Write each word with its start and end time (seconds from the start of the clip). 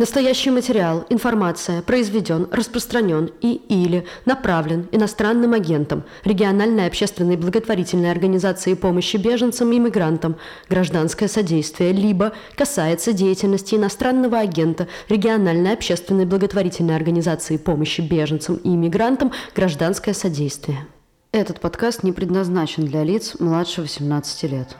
Настоящий 0.00 0.50
материал, 0.50 1.04
информация 1.10 1.82
произведен, 1.82 2.48
распространен 2.50 3.30
и 3.42 3.60
или 3.68 4.06
направлен 4.24 4.88
иностранным 4.92 5.52
агентом 5.52 6.04
региональной 6.24 6.86
общественной 6.86 7.36
благотворительной 7.36 8.10
организации 8.10 8.72
помощи 8.72 9.18
беженцам 9.18 9.70
и 9.72 9.78
мигрантам, 9.78 10.36
гражданское 10.70 11.28
содействие, 11.28 11.92
либо 11.92 12.32
касается 12.56 13.12
деятельности 13.12 13.74
иностранного 13.74 14.38
агента 14.38 14.88
региональной 15.10 15.74
общественной 15.74 16.24
благотворительной 16.24 16.96
организации 16.96 17.58
помощи 17.58 18.00
беженцам 18.00 18.56
и 18.56 18.70
мигрантам, 18.70 19.32
гражданское 19.54 20.14
содействие. 20.14 20.86
Этот 21.30 21.60
подкаст 21.60 22.04
не 22.04 22.12
предназначен 22.12 22.86
для 22.86 23.04
лиц 23.04 23.36
младше 23.38 23.82
18 23.82 24.44
лет. 24.44 24.78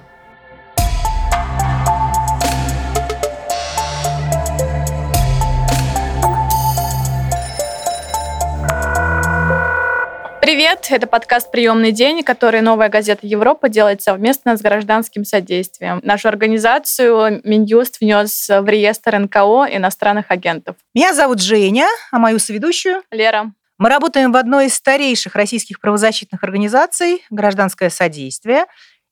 Привет! 10.41 10.87
Это 10.89 11.07
подкаст 11.07 11.53
«Приемный 11.53 11.93
день», 11.93 12.23
который 12.23 12.63
«Новая 12.63 12.89
газета 12.89 13.27
Европа» 13.27 13.69
делает 13.69 14.01
совместно 14.01 14.57
с 14.57 14.63
гражданским 14.63 15.27
содействием. 15.27 16.01
Нашу 16.03 16.29
организацию 16.29 17.43
Минюст 17.45 18.01
внес 18.01 18.49
в 18.49 18.67
реестр 18.67 19.19
НКО 19.19 19.67
иностранных 19.71 20.31
агентов. 20.31 20.77
Меня 20.95 21.13
зовут 21.13 21.43
Женя, 21.43 21.87
а 22.11 22.19
мою 22.19 22.39
соведущую– 22.39 23.03
Лера. 23.11 23.53
Мы 23.77 23.91
работаем 23.91 24.33
в 24.33 24.37
одной 24.37 24.67
из 24.67 24.75
старейших 24.75 25.35
российских 25.35 25.79
правозащитных 25.79 26.43
организаций 26.43 27.23
«Гражданское 27.29 27.91
содействие». 27.91 28.65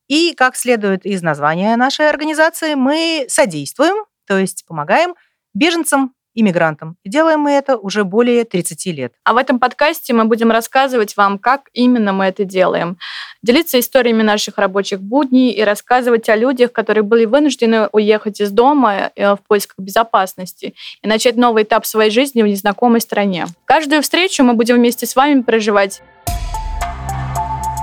И, 0.08 0.32
как 0.34 0.56
следует 0.56 1.04
из 1.04 1.20
названия 1.20 1.76
нашей 1.76 2.08
организации, 2.08 2.72
мы 2.72 3.26
содействуем, 3.28 4.06
то 4.26 4.38
есть 4.38 4.64
помогаем 4.66 5.14
беженцам 5.52 6.14
иммигрантам. 6.40 6.96
И 7.04 7.10
делаем 7.10 7.40
мы 7.40 7.52
это 7.52 7.76
уже 7.76 8.04
более 8.04 8.44
30 8.44 8.86
лет. 8.86 9.12
А 9.24 9.32
в 9.32 9.36
этом 9.36 9.58
подкасте 9.58 10.12
мы 10.12 10.24
будем 10.24 10.50
рассказывать 10.50 11.16
вам, 11.16 11.38
как 11.38 11.68
именно 11.72 12.12
мы 12.12 12.26
это 12.26 12.44
делаем. 12.44 12.98
Делиться 13.42 13.78
историями 13.80 14.22
наших 14.22 14.58
рабочих 14.58 15.00
будней 15.00 15.50
и 15.50 15.62
рассказывать 15.62 16.28
о 16.28 16.36
людях, 16.36 16.72
которые 16.72 17.02
были 17.02 17.24
вынуждены 17.24 17.88
уехать 17.92 18.40
из 18.40 18.50
дома 18.50 19.10
э, 19.14 19.34
в 19.34 19.38
поисках 19.46 19.78
безопасности 19.78 20.74
и 21.02 21.08
начать 21.08 21.36
новый 21.36 21.64
этап 21.64 21.86
своей 21.86 22.10
жизни 22.10 22.42
в 22.42 22.46
незнакомой 22.46 23.00
стране. 23.00 23.46
Каждую 23.64 24.02
встречу 24.02 24.44
мы 24.44 24.54
будем 24.54 24.76
вместе 24.76 25.06
с 25.06 25.16
вами 25.16 25.42
проживать 25.42 26.02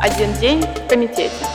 один 0.02 0.34
день 0.40 0.62
в 0.62 0.90
комитете. 0.90 1.55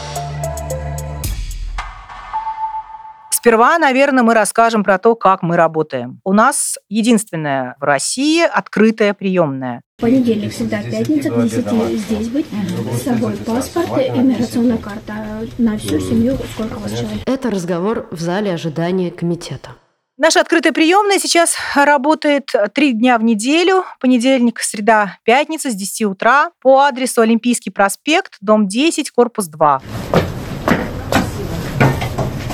Сперва, 3.41 3.79
наверное, 3.79 4.23
мы 4.23 4.35
расскажем 4.35 4.85
про 4.85 4.99
то, 4.99 5.15
как 5.15 5.41
мы 5.43 5.57
работаем. 5.57 6.21
У 6.25 6.35
нас 6.35 6.79
единственная 6.91 7.75
в 7.81 7.85
России 7.85 8.43
открытая 8.43 9.15
приемная. 9.15 9.81
Понедельник, 9.99 10.53
всегда 10.53 10.83
пятница, 10.83 11.31
к 11.31 11.43
10 11.43 11.99
здесь 11.99 12.29
быть, 12.29 12.47
с 12.93 13.03
собой 13.03 13.39
паспорт, 13.39 13.89
иммиграционная 13.89 14.77
карта 14.77 15.15
на 15.57 15.79
всю 15.79 15.99
семью, 16.01 16.37
сколько 16.53 16.77
у 16.77 16.81
вас 16.81 16.91
человек. 16.93 17.23
Это 17.25 17.51
разговор 17.51 18.09
в 18.11 18.21
зале 18.21 18.53
ожидания 18.53 19.11
комитета. 19.11 19.71
Наша 20.19 20.43
открытая 20.43 20.75
приемная 20.75 21.19
сейчас 21.19 21.57
работает 21.75 22.53
три 22.75 22.93
дня 22.93 23.17
в 23.17 23.25
неделю. 23.25 23.85
Понедельник, 24.01 24.61
среда, 24.61 25.17
пятница 25.25 25.71
с 25.71 25.75
10 25.75 26.03
утра 26.03 26.51
по 26.61 26.81
адресу 26.81 27.23
Олимпийский 27.23 27.71
проспект, 27.71 28.37
дом 28.43 28.69
10, 28.69 29.11
корпус 29.13 29.47
2. 29.47 29.81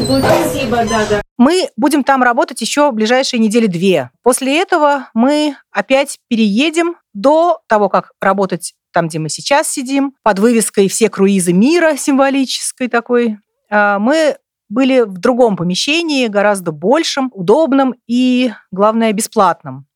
Спасибо, 0.07 0.85
да, 0.89 1.07
да. 1.11 1.23
Мы 1.37 1.69
будем 1.77 2.05
там 2.05 2.23
работать 2.23 2.61
еще 2.61 2.93
ближайшие 2.93 3.41
недели 3.41 3.67
две. 3.67 4.11
После 4.23 4.61
этого 4.61 5.11
мы 5.15 5.57
опять 5.71 6.19
переедем 6.29 6.97
до 7.13 7.61
того, 7.67 7.89
как 7.89 8.13
работать 8.21 8.75
там, 8.93 9.09
где 9.09 9.19
мы 9.19 9.29
сейчас 9.29 9.69
сидим, 9.69 10.15
под 10.23 10.39
вывеской 10.39 10.89
«Все 10.89 11.11
круизы 11.11 11.53
мира» 11.53 11.97
символической 11.97 12.89
такой. 12.89 13.39
А, 13.69 13.99
мы 13.99 14.37
были 14.69 15.01
в 15.01 15.19
другом 15.19 15.57
помещении, 15.57 16.29
гораздо 16.29 16.73
большем, 16.73 17.31
удобном 17.35 17.95
и, 18.07 18.53
главное, 18.71 19.13
бесплатном 19.13 19.87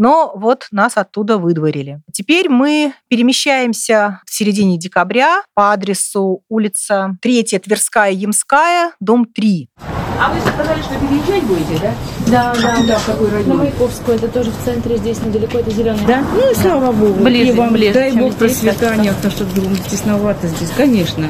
но 0.00 0.32
вот 0.34 0.66
нас 0.72 0.96
оттуда 0.96 1.36
выдворили. 1.36 2.00
Теперь 2.10 2.48
мы 2.48 2.94
перемещаемся 3.08 4.22
в 4.24 4.34
середине 4.34 4.78
декабря 4.78 5.42
по 5.52 5.72
адресу 5.72 6.42
улица 6.48 7.18
3 7.20 7.58
Тверская, 7.58 8.10
Ямская, 8.10 8.92
дом 8.98 9.26
3. 9.26 9.68
А 10.18 10.32
вы 10.32 10.40
сказали, 10.40 10.80
что 10.80 10.94
переезжать 10.94 11.42
будете, 11.42 11.78
да? 11.82 11.94
Да, 12.28 12.54
да. 12.62 12.76
Куда, 12.76 12.98
в 12.98 13.06
какой 13.06 13.30
район? 13.30 13.48
На 13.48 13.54
Маяковскую, 13.56 14.16
это 14.16 14.28
тоже 14.28 14.50
в 14.50 14.64
центре, 14.64 14.96
здесь 14.96 15.20
недалеко, 15.20 15.58
это 15.58 15.70
зеленый. 15.70 16.06
Да? 16.06 16.24
Ну 16.32 16.50
и 16.50 16.54
слава 16.54 16.92
богу. 16.92 17.22
Ближе, 17.22 17.52
и 17.52 17.54
вам 17.54 17.72
ближе, 17.74 17.92
дай 17.92 18.12
бог 18.12 18.32
здесь, 18.32 18.58
процветания, 18.58 19.12
потому 19.12 19.32
что 19.32 19.44
думаю, 19.44 19.76
тесновато 19.76 20.48
здесь, 20.48 20.70
конечно. 20.74 21.28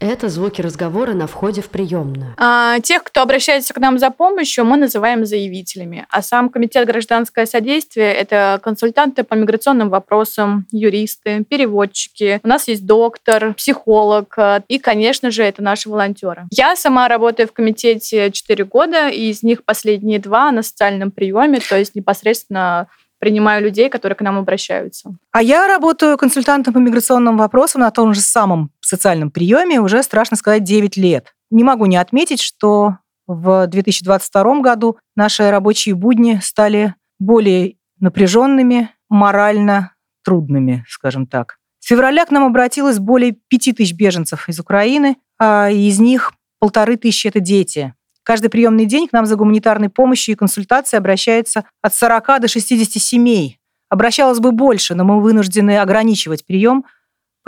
Это 0.00 0.28
звуки 0.28 0.60
разговора 0.60 1.12
на 1.12 1.26
входе 1.26 1.60
в 1.60 1.70
приемную. 1.70 2.34
А, 2.36 2.78
тех, 2.80 3.02
кто 3.02 3.20
обращается 3.20 3.74
к 3.74 3.78
нам 3.78 3.98
за 3.98 4.10
помощью, 4.10 4.64
мы 4.64 4.76
называем 4.76 5.26
заявителями. 5.26 6.06
А 6.08 6.22
сам 6.22 6.50
комитет 6.50 6.86
гражданское 6.86 7.46
содействие– 7.46 8.12
это 8.14 8.60
консультанты 8.62 9.24
по 9.24 9.34
миграционным 9.34 9.88
вопросам, 9.88 10.66
юристы, 10.70 11.44
переводчики. 11.44 12.40
У 12.44 12.48
нас 12.48 12.68
есть 12.68 12.86
доктор, 12.86 13.54
психолог 13.54 14.36
и, 14.68 14.78
конечно 14.78 15.32
же, 15.32 15.42
это 15.42 15.62
наши 15.62 15.88
волонтеры. 15.88 16.46
Я 16.52 16.76
сама 16.76 17.08
работаю 17.08 17.48
в 17.48 17.52
комитете 17.52 18.30
4 18.30 18.64
года, 18.64 19.08
и 19.08 19.30
из 19.30 19.42
них 19.42 19.64
последние 19.64 20.20
два 20.20 20.52
на 20.52 20.62
социальном 20.62 21.10
приеме, 21.10 21.58
то 21.58 21.76
есть 21.76 21.96
непосредственно 21.96 22.86
принимаю 23.18 23.62
людей, 23.62 23.88
которые 23.88 24.16
к 24.16 24.20
нам 24.20 24.38
обращаются. 24.38 25.10
А 25.32 25.42
я 25.42 25.66
работаю 25.66 26.16
консультантом 26.16 26.74
по 26.74 26.78
миграционным 26.78 27.36
вопросам 27.36 27.80
на 27.80 27.90
том 27.90 28.14
же 28.14 28.20
самом 28.20 28.70
социальном 28.80 29.30
приеме 29.30 29.80
уже, 29.80 30.02
страшно 30.02 30.36
сказать, 30.36 30.64
9 30.64 30.96
лет. 30.96 31.34
Не 31.50 31.64
могу 31.64 31.86
не 31.86 31.96
отметить, 31.96 32.40
что 32.40 32.98
в 33.26 33.66
2022 33.66 34.60
году 34.60 34.98
наши 35.16 35.50
рабочие 35.50 35.94
будни 35.94 36.40
стали 36.42 36.94
более 37.18 37.76
напряженными, 38.00 38.90
морально 39.08 39.92
трудными, 40.24 40.84
скажем 40.88 41.26
так. 41.26 41.58
С 41.80 41.88
февраля 41.88 42.26
к 42.26 42.30
нам 42.30 42.44
обратилось 42.44 42.98
более 42.98 43.32
5 43.32 43.76
тысяч 43.76 43.94
беженцев 43.94 44.48
из 44.48 44.58
Украины, 44.60 45.16
а 45.38 45.70
из 45.70 45.98
них 46.00 46.32
полторы 46.58 46.96
тысячи– 46.96 47.26
это 47.28 47.40
дети. 47.40 47.94
Каждый 48.28 48.50
приемный 48.50 48.84
день 48.84 49.08
к 49.08 49.12
нам 49.14 49.24
за 49.24 49.36
гуманитарной 49.36 49.88
помощью 49.88 50.34
и 50.34 50.36
консультацией 50.36 50.98
обращается 50.98 51.64
от 51.80 51.94
40 51.94 52.42
до 52.42 52.46
60 52.46 53.02
семей. 53.02 53.58
Обращалось 53.88 54.38
бы 54.38 54.52
больше, 54.52 54.94
но 54.94 55.02
мы 55.02 55.22
вынуждены 55.22 55.78
ограничивать 55.78 56.44
прием, 56.44 56.84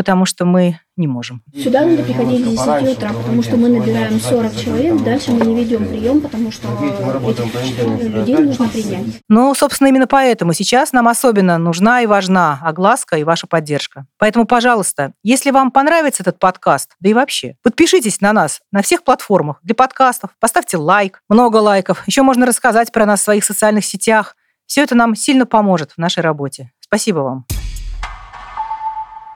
потому 0.00 0.24
что 0.24 0.46
мы 0.46 0.80
не 0.96 1.06
можем. 1.06 1.42
Сюда 1.54 1.84
надо 1.84 2.02
приходить 2.02 2.40
с 2.40 2.48
10 2.52 2.96
утра, 2.96 3.12
потому 3.12 3.42
что 3.42 3.58
мы 3.58 3.68
набираем 3.68 4.18
40 4.18 4.56
человек, 4.56 5.02
дальше 5.02 5.30
мы 5.30 5.44
не 5.44 5.62
ведем 5.62 5.86
прием, 5.86 6.22
потому 6.22 6.50
что 6.50 6.68
этих 6.82 8.14
людей 8.14 8.38
нужно 8.38 8.66
принять. 8.66 9.20
Ну, 9.28 9.54
собственно, 9.54 9.88
именно 9.88 10.06
поэтому 10.06 10.54
сейчас 10.54 10.94
нам 10.94 11.06
особенно 11.06 11.58
нужна 11.58 12.00
и 12.00 12.06
важна 12.06 12.60
огласка 12.62 13.18
и 13.18 13.24
ваша 13.24 13.46
поддержка. 13.46 14.06
Поэтому, 14.16 14.46
пожалуйста, 14.46 15.12
если 15.22 15.50
вам 15.50 15.70
понравится 15.70 16.22
этот 16.22 16.38
подкаст, 16.38 16.92
да 16.98 17.10
и 17.10 17.12
вообще, 17.12 17.56
подпишитесь 17.62 18.22
на 18.22 18.32
нас 18.32 18.62
на 18.72 18.80
всех 18.80 19.04
платформах 19.04 19.58
для 19.62 19.74
подкастов, 19.74 20.30
поставьте 20.40 20.78
лайк, 20.78 21.20
много 21.28 21.58
лайков, 21.58 22.04
еще 22.06 22.22
можно 22.22 22.46
рассказать 22.46 22.90
про 22.90 23.04
нас 23.04 23.20
в 23.20 23.24
своих 23.24 23.44
социальных 23.44 23.84
сетях. 23.84 24.34
Все 24.64 24.82
это 24.82 24.94
нам 24.94 25.14
сильно 25.14 25.44
поможет 25.44 25.92
в 25.92 25.98
нашей 25.98 26.20
работе. 26.20 26.70
Спасибо 26.80 27.18
вам. 27.18 27.59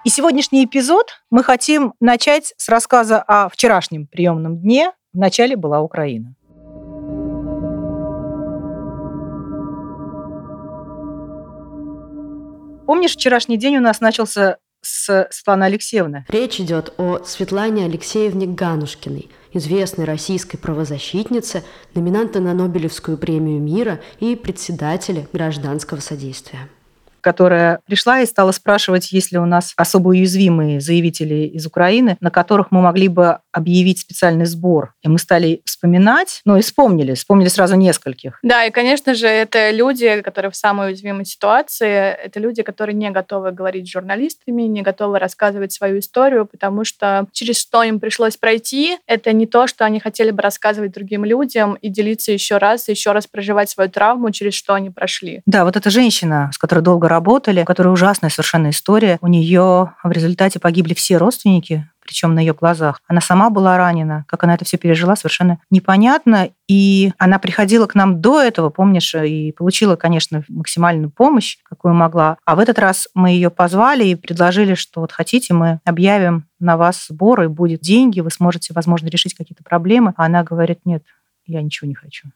И 0.04 0.10
сегодняшний 0.10 0.66
эпизод 0.66 1.06
мы 1.30 1.42
хотим 1.42 1.94
начать 1.98 2.52
с 2.58 2.68
рассказа 2.68 3.22
о 3.22 3.48
вчерашнем 3.48 4.06
приемном 4.06 4.58
дне. 4.58 4.92
В 5.14 5.18
начале 5.18 5.56
была 5.56 5.80
Украина. 5.80 6.34
Помнишь, 12.86 13.12
вчерашний 13.12 13.56
день 13.56 13.78
у 13.78 13.80
нас 13.80 14.02
начался 14.02 14.58
с 14.82 15.26
Светланы 15.30 15.64
Алексеевны? 15.64 16.26
Речь 16.28 16.60
идет 16.60 16.92
о 16.98 17.24
Светлане 17.24 17.86
Алексеевне 17.86 18.46
Ганушкиной, 18.46 19.30
известной 19.54 20.04
российской 20.04 20.58
правозащитнице, 20.58 21.64
номинанта 21.94 22.40
на 22.40 22.52
Нобелевскую 22.52 23.16
премию 23.16 23.58
мира 23.62 24.02
и 24.20 24.36
председателе 24.36 25.26
гражданского 25.32 26.00
содействия. 26.00 26.68
Которая 27.24 27.80
пришла 27.86 28.20
и 28.20 28.26
стала 28.26 28.52
спрашивать, 28.52 29.10
есть 29.10 29.32
ли 29.32 29.38
у 29.38 29.46
нас 29.46 29.72
особо 29.76 30.08
уязвимые 30.08 30.80
заявители 30.80 31.46
из 31.46 31.66
Украины, 31.66 32.18
на 32.20 32.30
которых 32.30 32.70
мы 32.70 32.82
могли 32.82 33.08
бы 33.08 33.38
объявить 33.50 33.98
специальный 34.00 34.44
сбор. 34.44 34.92
И 35.02 35.08
мы 35.08 35.18
стали 35.18 35.62
вспоминать, 35.64 36.42
ну 36.44 36.56
и 36.58 36.60
вспомнили, 36.60 37.14
вспомнили 37.14 37.48
сразу 37.48 37.76
нескольких. 37.76 38.38
Да, 38.42 38.66
и, 38.66 38.70
конечно 38.70 39.14
же, 39.14 39.26
это 39.26 39.70
люди, 39.70 40.20
которые 40.20 40.50
в 40.50 40.56
самой 40.56 40.88
уязвимой 40.88 41.24
ситуации, 41.24 41.88
это 41.88 42.38
люди, 42.40 42.62
которые 42.62 42.94
не 42.94 43.10
готовы 43.10 43.52
говорить 43.52 43.88
с 43.88 43.92
журналистами, 43.92 44.62
не 44.62 44.82
готовы 44.82 45.18
рассказывать 45.18 45.72
свою 45.72 46.00
историю, 46.00 46.44
потому 46.44 46.84
что 46.84 47.26
через 47.32 47.58
что 47.58 47.82
им 47.82 48.00
пришлось 48.00 48.36
пройти, 48.36 48.98
это 49.06 49.32
не 49.32 49.46
то, 49.46 49.66
что 49.66 49.86
они 49.86 49.98
хотели 49.98 50.30
бы 50.30 50.42
рассказывать 50.42 50.92
другим 50.92 51.24
людям 51.24 51.74
и 51.74 51.88
делиться 51.88 52.32
еще 52.32 52.58
раз, 52.58 52.88
еще 52.88 53.12
раз 53.12 53.26
проживать 53.26 53.70
свою 53.70 53.88
травму, 53.88 54.30
через 54.30 54.52
что 54.52 54.74
они 54.74 54.90
прошли. 54.90 55.40
Да, 55.46 55.64
вот 55.64 55.76
эта 55.76 55.88
женщина, 55.88 56.50
с 56.52 56.58
которой 56.58 56.80
долго 56.80 57.08
работали, 57.14 57.62
у 57.62 57.64
которой 57.64 57.92
ужасная 57.92 58.30
совершенно 58.30 58.70
история, 58.70 59.18
у 59.20 59.28
нее 59.28 59.94
в 60.02 60.10
результате 60.10 60.58
погибли 60.58 60.94
все 60.94 61.16
родственники, 61.16 61.88
причем 62.00 62.34
на 62.34 62.40
ее 62.40 62.52
глазах. 62.52 63.00
Она 63.06 63.20
сама 63.20 63.50
была 63.50 63.78
ранена. 63.78 64.24
Как 64.28 64.44
она 64.44 64.54
это 64.54 64.64
все 64.64 64.76
пережила, 64.76 65.16
совершенно 65.16 65.58
непонятно. 65.70 66.50
И 66.68 67.12
она 67.18 67.38
приходила 67.38 67.86
к 67.86 67.94
нам 67.94 68.20
до 68.20 68.42
этого, 68.42 68.68
помнишь, 68.70 69.14
и 69.14 69.52
получила, 69.52 69.96
конечно, 69.96 70.44
максимальную 70.48 71.10
помощь, 71.10 71.58
какую 71.62 71.94
могла. 71.94 72.36
А 72.44 72.56
в 72.56 72.58
этот 72.58 72.78
раз 72.78 73.08
мы 73.14 73.30
ее 73.30 73.50
позвали 73.50 74.04
и 74.04 74.16
предложили, 74.16 74.74
что 74.74 75.00
вот 75.00 75.12
хотите, 75.12 75.54
мы 75.54 75.80
объявим 75.84 76.46
на 76.58 76.76
вас 76.76 77.06
сборы, 77.08 77.48
будет 77.48 77.80
деньги, 77.80 78.20
вы 78.20 78.30
сможете, 78.30 78.74
возможно, 78.74 79.08
решить 79.08 79.34
какие-то 79.34 79.64
проблемы. 79.64 80.12
А 80.16 80.26
она 80.26 80.42
говорит, 80.42 80.80
нет, 80.84 81.04
я 81.46 81.62
ничего 81.62 81.88
не 81.88 81.94
хочу. 81.94 82.28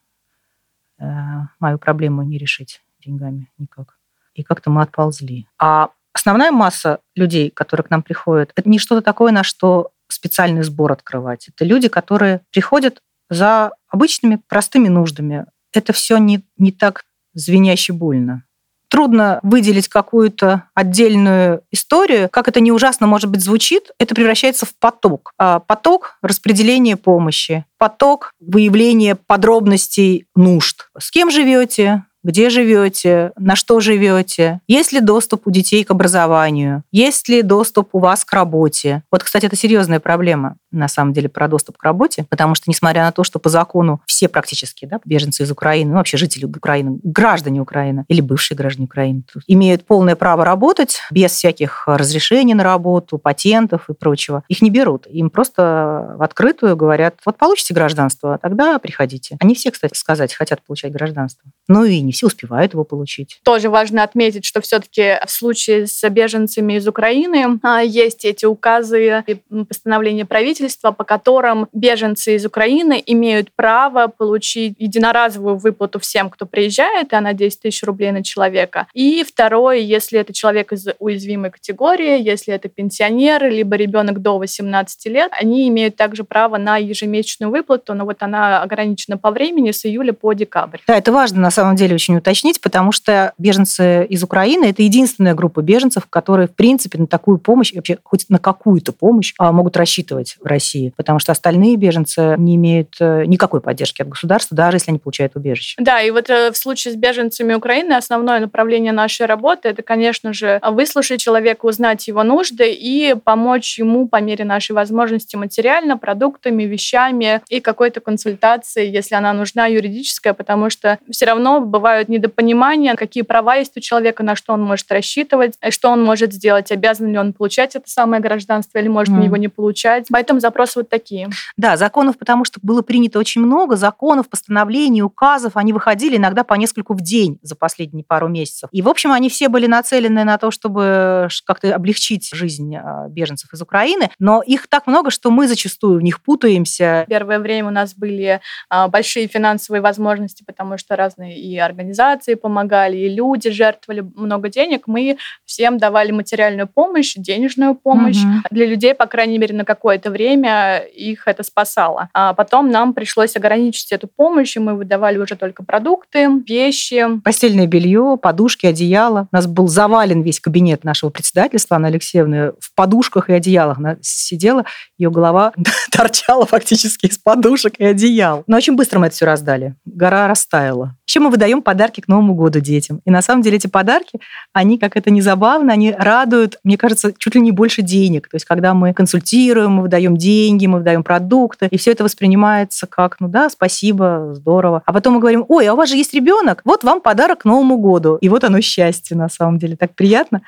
Э, 0.98 1.46
мою 1.60 1.78
проблему 1.78 2.22
не 2.22 2.38
решить 2.38 2.80
деньгами 3.04 3.50
никак. 3.58 3.97
И 4.38 4.44
как-то 4.44 4.70
мы 4.70 4.82
отползли. 4.82 5.48
А 5.58 5.90
основная 6.12 6.52
масса 6.52 7.00
людей, 7.16 7.50
которые 7.50 7.84
к 7.84 7.90
нам 7.90 8.02
приходят, 8.02 8.52
это 8.54 8.68
не 8.68 8.78
что-то 8.78 9.02
такое, 9.02 9.32
на 9.32 9.42
что 9.42 9.90
специальный 10.08 10.62
сбор 10.62 10.92
открывать. 10.92 11.48
Это 11.48 11.64
люди, 11.64 11.88
которые 11.88 12.42
приходят 12.50 13.02
за 13.28 13.72
обычными 13.88 14.40
простыми 14.48 14.88
нуждами. 14.88 15.46
Это 15.72 15.92
все 15.92 16.18
не, 16.18 16.44
не 16.56 16.70
так 16.72 17.04
звеняще 17.34 17.92
больно. 17.92 18.44
Трудно 18.88 19.38
выделить 19.42 19.88
какую-то 19.88 20.64
отдельную 20.72 21.62
историю. 21.70 22.30
Как 22.30 22.48
это 22.48 22.60
не 22.60 22.72
ужасно, 22.72 23.06
может 23.06 23.28
быть, 23.28 23.42
звучит, 23.42 23.90
это 23.98 24.14
превращается 24.14 24.64
в 24.64 24.74
поток. 24.78 25.32
А 25.36 25.58
поток 25.58 26.16
распределения 26.22 26.96
помощи, 26.96 27.66
поток 27.76 28.32
выявления 28.40 29.14
подробностей 29.14 30.26
нужд. 30.34 30.88
С 30.96 31.10
кем 31.10 31.30
живете, 31.30 32.04
где 32.22 32.50
живете, 32.50 33.32
на 33.36 33.56
что 33.56 33.80
живете, 33.80 34.60
есть 34.66 34.92
ли 34.92 35.00
доступ 35.00 35.46
у 35.46 35.50
детей 35.50 35.84
к 35.84 35.90
образованию, 35.90 36.82
есть 36.92 37.28
ли 37.28 37.42
доступ 37.42 37.90
у 37.92 37.98
вас 37.98 38.24
к 38.24 38.32
работе. 38.32 39.02
Вот, 39.10 39.22
кстати, 39.22 39.46
это 39.46 39.56
серьезная 39.56 40.00
проблема 40.00 40.56
на 40.70 40.88
самом 40.88 41.12
деле 41.12 41.28
про 41.28 41.48
доступ 41.48 41.78
к 41.78 41.82
работе, 41.84 42.26
потому 42.28 42.54
что, 42.54 42.64
несмотря 42.68 43.02
на 43.02 43.12
то, 43.12 43.24
что 43.24 43.38
по 43.38 43.48
закону 43.48 44.00
все 44.06 44.28
практически 44.28 44.84
да, 44.84 45.00
беженцы 45.04 45.42
из 45.42 45.50
Украины, 45.50 45.90
ну, 45.90 45.96
вообще 45.96 46.16
жители 46.16 46.44
Украины, 46.44 46.98
граждане 47.02 47.60
Украины 47.60 48.04
или 48.08 48.20
бывшие 48.20 48.56
граждане 48.56 48.86
Украины, 48.86 49.24
имеют 49.46 49.86
полное 49.86 50.16
право 50.16 50.44
работать 50.44 51.00
без 51.10 51.32
всяких 51.32 51.84
разрешений 51.86 52.54
на 52.54 52.64
работу, 52.64 53.18
патентов 53.18 53.88
и 53.88 53.94
прочего. 53.94 54.42
Их 54.48 54.60
не 54.60 54.70
берут. 54.70 55.06
Им 55.06 55.30
просто 55.30 56.14
в 56.18 56.22
открытую 56.22 56.76
говорят, 56.76 57.16
вот 57.24 57.38
получите 57.38 57.74
гражданство, 57.74 58.38
тогда 58.40 58.78
приходите. 58.78 59.36
Они 59.40 59.54
все, 59.54 59.70
кстати 59.70 59.96
сказать, 59.96 60.34
хотят 60.34 60.62
получать 60.62 60.92
гражданство. 60.92 61.50
Ну 61.68 61.84
и 61.84 62.00
не 62.00 62.12
все 62.12 62.26
успевают 62.26 62.72
его 62.72 62.84
получить. 62.84 63.40
Тоже 63.44 63.70
важно 63.70 64.02
отметить, 64.02 64.44
что 64.44 64.60
все-таки 64.60 65.18
в 65.26 65.30
случае 65.30 65.86
с 65.86 66.08
беженцами 66.08 66.74
из 66.74 66.88
Украины 66.88 67.58
а, 67.62 67.80
есть 67.82 68.24
эти 68.24 68.44
указы 68.44 69.24
и 69.26 69.34
постановления 69.64 70.24
правительства, 70.24 70.48
правительства, 70.48 70.92
по 70.92 71.04
которым 71.04 71.68
беженцы 71.72 72.34
из 72.36 72.46
Украины 72.46 73.02
имеют 73.06 73.52
право 73.52 74.08
получить 74.08 74.74
единоразовую 74.78 75.56
выплату 75.56 75.98
всем, 75.98 76.30
кто 76.30 76.46
приезжает, 76.46 77.12
и 77.12 77.16
она 77.16 77.32
10 77.32 77.60
тысяч 77.60 77.82
рублей 77.82 78.12
на 78.12 78.22
человека. 78.22 78.86
И 78.94 79.24
второе, 79.24 79.78
если 79.78 80.18
это 80.18 80.32
человек 80.32 80.72
из 80.72 80.86
уязвимой 80.98 81.50
категории, 81.50 82.22
если 82.22 82.54
это 82.54 82.68
пенсионер, 82.68 83.50
либо 83.50 83.76
ребенок 83.76 84.20
до 84.20 84.38
18 84.38 85.06
лет, 85.06 85.32
они 85.40 85.68
имеют 85.68 85.96
также 85.96 86.24
право 86.24 86.56
на 86.56 86.76
ежемесячную 86.78 87.50
выплату, 87.50 87.94
но 87.94 88.04
вот 88.04 88.22
она 88.22 88.62
ограничена 88.62 89.18
по 89.18 89.30
времени 89.30 89.72
с 89.72 89.84
июля 89.86 90.12
по 90.12 90.32
декабрь. 90.32 90.78
Да, 90.86 90.96
это 90.96 91.12
важно 91.12 91.40
на 91.40 91.50
самом 91.58 91.74
деле 91.74 91.94
очень 91.94 92.16
уточнить, 92.16 92.60
потому 92.60 92.92
что 92.92 93.32
беженцы 93.36 94.06
из 94.08 94.22
Украины– 94.22 94.64
это 94.66 94.82
единственная 94.82 95.34
группа 95.34 95.60
беженцев, 95.60 96.04
которые, 96.08 96.46
в 96.46 96.54
принципе, 96.54 96.98
на 96.98 97.08
такую 97.08 97.38
помощь, 97.38 97.72
вообще 97.74 97.98
хоть 98.04 98.26
на 98.28 98.38
какую-то 98.38 98.92
помощь 98.92 99.34
а, 99.38 99.50
могут 99.50 99.76
рассчитывать 99.76 100.36
в 100.40 100.46
России, 100.46 100.92
потому 100.96 101.18
что 101.18 101.32
остальные 101.32 101.76
беженцы 101.76 102.36
не 102.38 102.54
имеют 102.54 102.94
э, 103.00 103.24
никакой 103.26 103.60
поддержки 103.60 104.02
от 104.02 104.08
государства, 104.08 104.56
даже 104.56 104.76
если 104.76 104.92
они 104.92 105.00
получают 105.00 105.34
убежище. 105.34 105.74
Да, 105.80 106.00
и 106.00 106.12
вот 106.12 106.30
э, 106.30 106.52
в 106.52 106.56
случае 106.56 106.94
с 106.94 106.96
беженцами 106.96 107.54
Украины 107.54 107.94
основное 107.94 108.38
направление 108.38 108.92
нашей 108.92 109.26
работы– 109.26 109.68
это, 109.70 109.82
конечно 109.82 110.32
же, 110.32 110.60
выслушать 110.62 111.20
человека, 111.20 111.66
узнать 111.66 112.06
его 112.06 112.22
нужды 112.22 112.72
и 112.72 113.16
помочь 113.24 113.80
ему 113.80 114.06
по 114.06 114.20
мере 114.20 114.44
нашей 114.44 114.72
возможности 114.72 115.34
материально, 115.34 115.98
продуктами, 115.98 116.62
вещами 116.62 117.40
и 117.48 117.58
какой-то 117.58 118.00
консультацией, 118.00 118.92
если 118.92 119.16
она 119.16 119.32
нужна, 119.32 119.66
юридическая, 119.66 120.34
потому 120.34 120.70
что 120.70 120.98
все 121.10 121.26
равно 121.26 121.47
бывают 121.60 122.08
недопонимания, 122.08 122.94
какие 122.94 123.22
права 123.22 123.56
есть 123.56 123.76
у 123.76 123.80
человека, 123.80 124.22
на 124.22 124.36
что 124.36 124.52
он 124.52 124.62
может 124.62 124.90
рассчитывать, 124.90 125.58
что 125.70 125.90
он 125.90 126.02
может 126.02 126.32
сделать, 126.32 126.72
обязан 126.72 127.10
ли 127.10 127.18
он 127.18 127.32
получать 127.32 127.76
это 127.76 127.88
самое 127.90 128.22
гражданство 128.22 128.78
или 128.78 128.88
может 128.88 129.14
mm. 129.14 129.24
его 129.24 129.36
не 129.36 129.48
получать. 129.48 130.06
Поэтому 130.10 130.38
этом 130.38 130.40
запросы 130.40 130.78
вот 130.80 130.88
такие. 130.88 131.28
Да, 131.56 131.76
законов, 131.76 132.18
потому 132.18 132.44
что 132.44 132.60
было 132.62 132.82
принято 132.82 133.18
очень 133.18 133.40
много 133.40 133.76
законов, 133.76 134.28
постановлений, 134.28 135.02
указов. 135.02 135.56
Они 135.56 135.72
выходили 135.72 136.16
иногда 136.16 136.44
по 136.44 136.54
нескольку 136.54 136.94
в 136.94 137.00
день 137.00 137.38
за 137.42 137.56
последние 137.56 138.04
пару 138.04 138.28
месяцев. 138.28 138.68
И, 138.72 138.82
в 138.82 138.88
общем, 138.88 139.12
они 139.12 139.28
все 139.28 139.48
были 139.48 139.66
нацелены 139.66 140.24
на 140.24 140.38
то, 140.38 140.50
чтобы 140.50 141.28
как-то 141.44 141.74
облегчить 141.74 142.30
жизнь 142.32 142.76
а, 142.76 143.08
беженцев 143.08 143.52
из 143.52 143.62
Украины. 143.62 144.10
Но 144.18 144.42
их 144.42 144.68
так 144.68 144.86
много, 144.86 145.10
что 145.10 145.30
мы 145.30 145.48
зачастую 145.48 145.98
в 145.98 146.02
них 146.02 146.22
путаемся. 146.22 147.04
Первое 147.08 147.38
время 147.38 147.68
у 147.68 147.72
нас 147.72 147.94
были 147.94 148.40
а, 148.68 148.88
большие 148.88 149.26
финансовые 149.26 149.80
возможности, 149.80 150.44
потому 150.46 150.78
что 150.78 150.96
разные 150.96 151.37
и 151.38 151.56
организации 151.58 152.34
помогали, 152.34 152.96
и 152.96 153.08
люди 153.08 153.50
жертвовали 153.50 154.00
много 154.16 154.48
денег. 154.48 154.86
Мы 154.86 155.18
всем 155.44 155.78
давали 155.78 156.10
материальную 156.10 156.66
помощь, 156.66 157.14
денежную 157.16 157.74
помощь. 157.74 158.22
Угу. 158.22 158.32
Для 158.50 158.66
людей, 158.66 158.94
по 158.94 159.06
крайней 159.06 159.38
мере, 159.38 159.54
на 159.54 159.64
какое-то 159.64 160.10
время 160.10 160.78
их 160.78 161.26
это 161.26 161.42
спасало. 161.42 162.08
А 162.12 162.34
потом 162.34 162.70
нам 162.70 162.94
пришлось 162.94 163.36
ограничить 163.36 163.92
эту 163.92 164.08
помощь, 164.08 164.56
и 164.56 164.60
мы 164.60 164.74
выдавали 164.74 165.18
уже 165.18 165.36
только 165.36 165.64
продукты, 165.64 166.28
вещи. 166.46 167.04
Постельное 167.24 167.66
белье, 167.66 168.18
подушки, 168.20 168.66
одеяло. 168.66 169.28
У 169.32 169.36
нас 169.36 169.46
был 169.46 169.68
завален 169.68 170.22
весь 170.22 170.40
кабинет 170.40 170.84
нашего 170.84 171.10
председательства, 171.10 171.76
Анна 171.76 171.88
Алексеевна, 171.88 172.52
в 172.60 172.74
подушках 172.74 173.30
и 173.30 173.32
одеялах. 173.32 173.78
Она 173.78 173.96
сидела, 174.00 174.64
ее 174.98 175.10
голова 175.10 175.52
торчала 175.90 176.46
фактически 176.46 177.06
из 177.06 177.18
подушек 177.18 177.74
и 177.78 177.84
одеял. 177.84 178.44
Но 178.46 178.56
очень 178.56 178.76
быстро 178.76 178.98
мы 178.98 179.06
это 179.06 179.16
все 179.16 179.26
раздали. 179.26 179.74
Гора 179.84 180.28
растаяла. 180.28 180.97
Еще 181.08 181.20
мы 181.20 181.30
выдаем 181.30 181.62
подарки 181.62 182.02
к 182.02 182.08
Новому 182.08 182.34
году 182.34 182.60
детям. 182.60 183.00
И 183.06 183.10
на 183.10 183.22
самом 183.22 183.40
деле 183.40 183.56
эти 183.56 183.66
подарки, 183.66 184.20
они, 184.52 184.78
как 184.78 184.94
это 184.94 185.08
не 185.10 185.22
забавно, 185.22 185.72
они 185.72 185.90
радуют, 185.90 186.58
мне 186.64 186.76
кажется, 186.76 187.14
чуть 187.16 187.34
ли 187.34 187.40
не 187.40 187.50
больше 187.50 187.80
денег. 187.80 188.28
То 188.28 188.34
есть 188.34 188.44
когда 188.44 188.74
мы 188.74 188.92
консультируем, 188.92 189.72
мы 189.72 189.82
выдаем 189.82 190.18
деньги, 190.18 190.66
мы 190.66 190.78
выдаем 190.78 191.02
продукты, 191.02 191.66
и 191.70 191.78
все 191.78 191.92
это 191.92 192.04
воспринимается 192.04 192.86
как, 192.86 193.20
ну 193.20 193.28
да, 193.28 193.48
спасибо, 193.48 194.34
здорово. 194.34 194.82
А 194.84 194.92
потом 194.92 195.14
мы 195.14 195.20
говорим, 195.20 195.46
ой, 195.48 195.66
а 195.66 195.72
у 195.72 195.76
вас 195.76 195.88
же 195.88 195.96
есть 195.96 196.12
ребенок, 196.12 196.60
вот 196.66 196.84
вам 196.84 197.00
подарок 197.00 197.38
к 197.38 197.44
Новому 197.46 197.78
году. 197.78 198.16
И 198.16 198.28
вот 198.28 198.44
оно 198.44 198.60
счастье, 198.60 199.16
на 199.16 199.30
самом 199.30 199.58
деле, 199.58 199.76
так 199.76 199.94
приятно. 199.94 200.42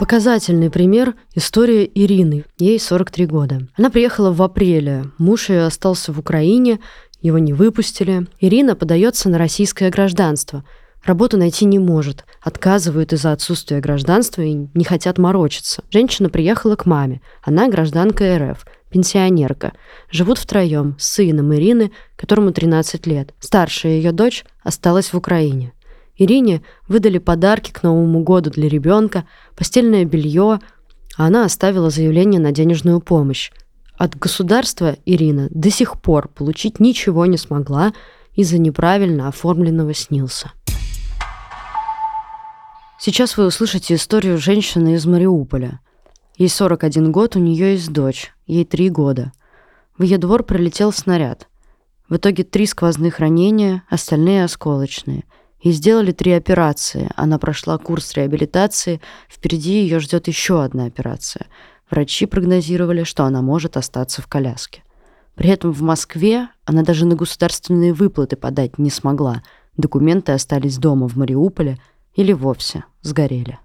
Показательный 0.00 0.70
пример– 0.70 1.14
история 1.34 1.84
Ирины. 1.84 2.46
Ей 2.58 2.80
43 2.80 3.26
года. 3.26 3.68
Она 3.76 3.90
приехала 3.90 4.32
в 4.32 4.40
апреле. 4.40 5.04
Муж 5.18 5.50
ее 5.50 5.66
остался 5.66 6.10
в 6.10 6.18
Украине, 6.18 6.80
его 7.20 7.38
не 7.38 7.52
выпустили. 7.52 8.26
Ирина 8.40 8.76
подается 8.76 9.28
на 9.28 9.38
российское 9.38 9.90
гражданство. 9.90 10.64
Работу 11.04 11.38
найти 11.38 11.64
не 11.64 11.78
может. 11.78 12.24
Отказывают 12.42 13.12
из-за 13.12 13.32
отсутствия 13.32 13.80
гражданства 13.80 14.42
и 14.42 14.52
не 14.74 14.84
хотят 14.84 15.18
морочиться. 15.18 15.82
Женщина 15.90 16.28
приехала 16.28 16.76
к 16.76 16.86
маме. 16.86 17.22
Она 17.42 17.68
гражданка 17.68 18.38
РФ, 18.38 18.66
пенсионерка. 18.90 19.72
Живут 20.10 20.38
втроем 20.38 20.96
с 20.98 21.06
сыном 21.06 21.54
Ирины, 21.54 21.92
которому 22.16 22.52
13 22.52 23.06
лет. 23.06 23.34
Старшая 23.40 23.92
ее 23.92 24.12
дочь 24.12 24.44
осталась 24.62 25.12
в 25.12 25.16
Украине. 25.16 25.72
Ирине 26.16 26.62
выдали 26.86 27.16
подарки 27.16 27.70
к 27.70 27.82
Новому 27.82 28.22
году 28.22 28.50
для 28.50 28.68
ребенка, 28.68 29.26
постельное 29.56 30.04
белье, 30.04 30.60
а 31.16 31.26
она 31.26 31.46
оставила 31.46 31.88
заявление 31.88 32.40
на 32.40 32.52
денежную 32.52 33.00
помощь. 33.00 33.50
От 34.00 34.16
государства 34.16 34.96
Ирина 35.04 35.48
до 35.50 35.68
сих 35.68 36.00
пор 36.00 36.28
получить 36.28 36.80
ничего 36.80 37.26
не 37.26 37.36
смогла 37.36 37.92
из-за 38.32 38.56
неправильно 38.56 39.28
оформленного 39.28 39.92
снился. 39.92 40.52
Сейчас 42.98 43.36
вы 43.36 43.44
услышите 43.44 43.96
историю 43.96 44.38
женщины 44.38 44.94
из 44.94 45.04
Мариуполя. 45.04 45.80
Ей 46.38 46.48
41 46.48 47.12
год, 47.12 47.36
у 47.36 47.40
нее 47.40 47.74
есть 47.74 47.92
дочь, 47.92 48.32
ей 48.46 48.64
3 48.64 48.88
года. 48.88 49.32
В 49.98 50.02
ее 50.02 50.16
двор 50.16 50.44
прилетел 50.44 50.92
снаряд. 50.92 51.48
В 52.08 52.16
итоге 52.16 52.42
три 52.42 52.64
сквозных 52.64 53.18
ранения, 53.18 53.82
остальные 53.90 54.44
осколочные. 54.44 55.24
Ей 55.60 55.72
сделали 55.72 56.12
три 56.12 56.32
операции. 56.32 57.10
Она 57.16 57.38
прошла 57.38 57.76
курс 57.76 58.14
реабилитации. 58.14 59.02
Впереди 59.28 59.82
ее 59.82 60.00
ждет 60.00 60.26
еще 60.26 60.64
одна 60.64 60.86
операция. 60.86 61.48
Врачи 61.90 62.26
прогнозировали, 62.26 63.02
что 63.04 63.24
она 63.24 63.42
может 63.42 63.76
остаться 63.76 64.22
в 64.22 64.28
коляске. 64.28 64.82
При 65.34 65.50
этом 65.50 65.72
в 65.72 65.82
Москве 65.82 66.48
она 66.64 66.82
даже 66.82 67.06
на 67.06 67.16
государственные 67.16 67.92
выплаты 67.92 68.36
подать 68.36 68.78
не 68.78 68.90
смогла. 68.90 69.42
Документы 69.76 70.32
остались 70.32 70.78
дома 70.78 71.08
в 71.08 71.16
Мариуполе 71.16 71.78
или 72.14 72.32
вовсе 72.32 72.84
сгорели. 73.02 73.58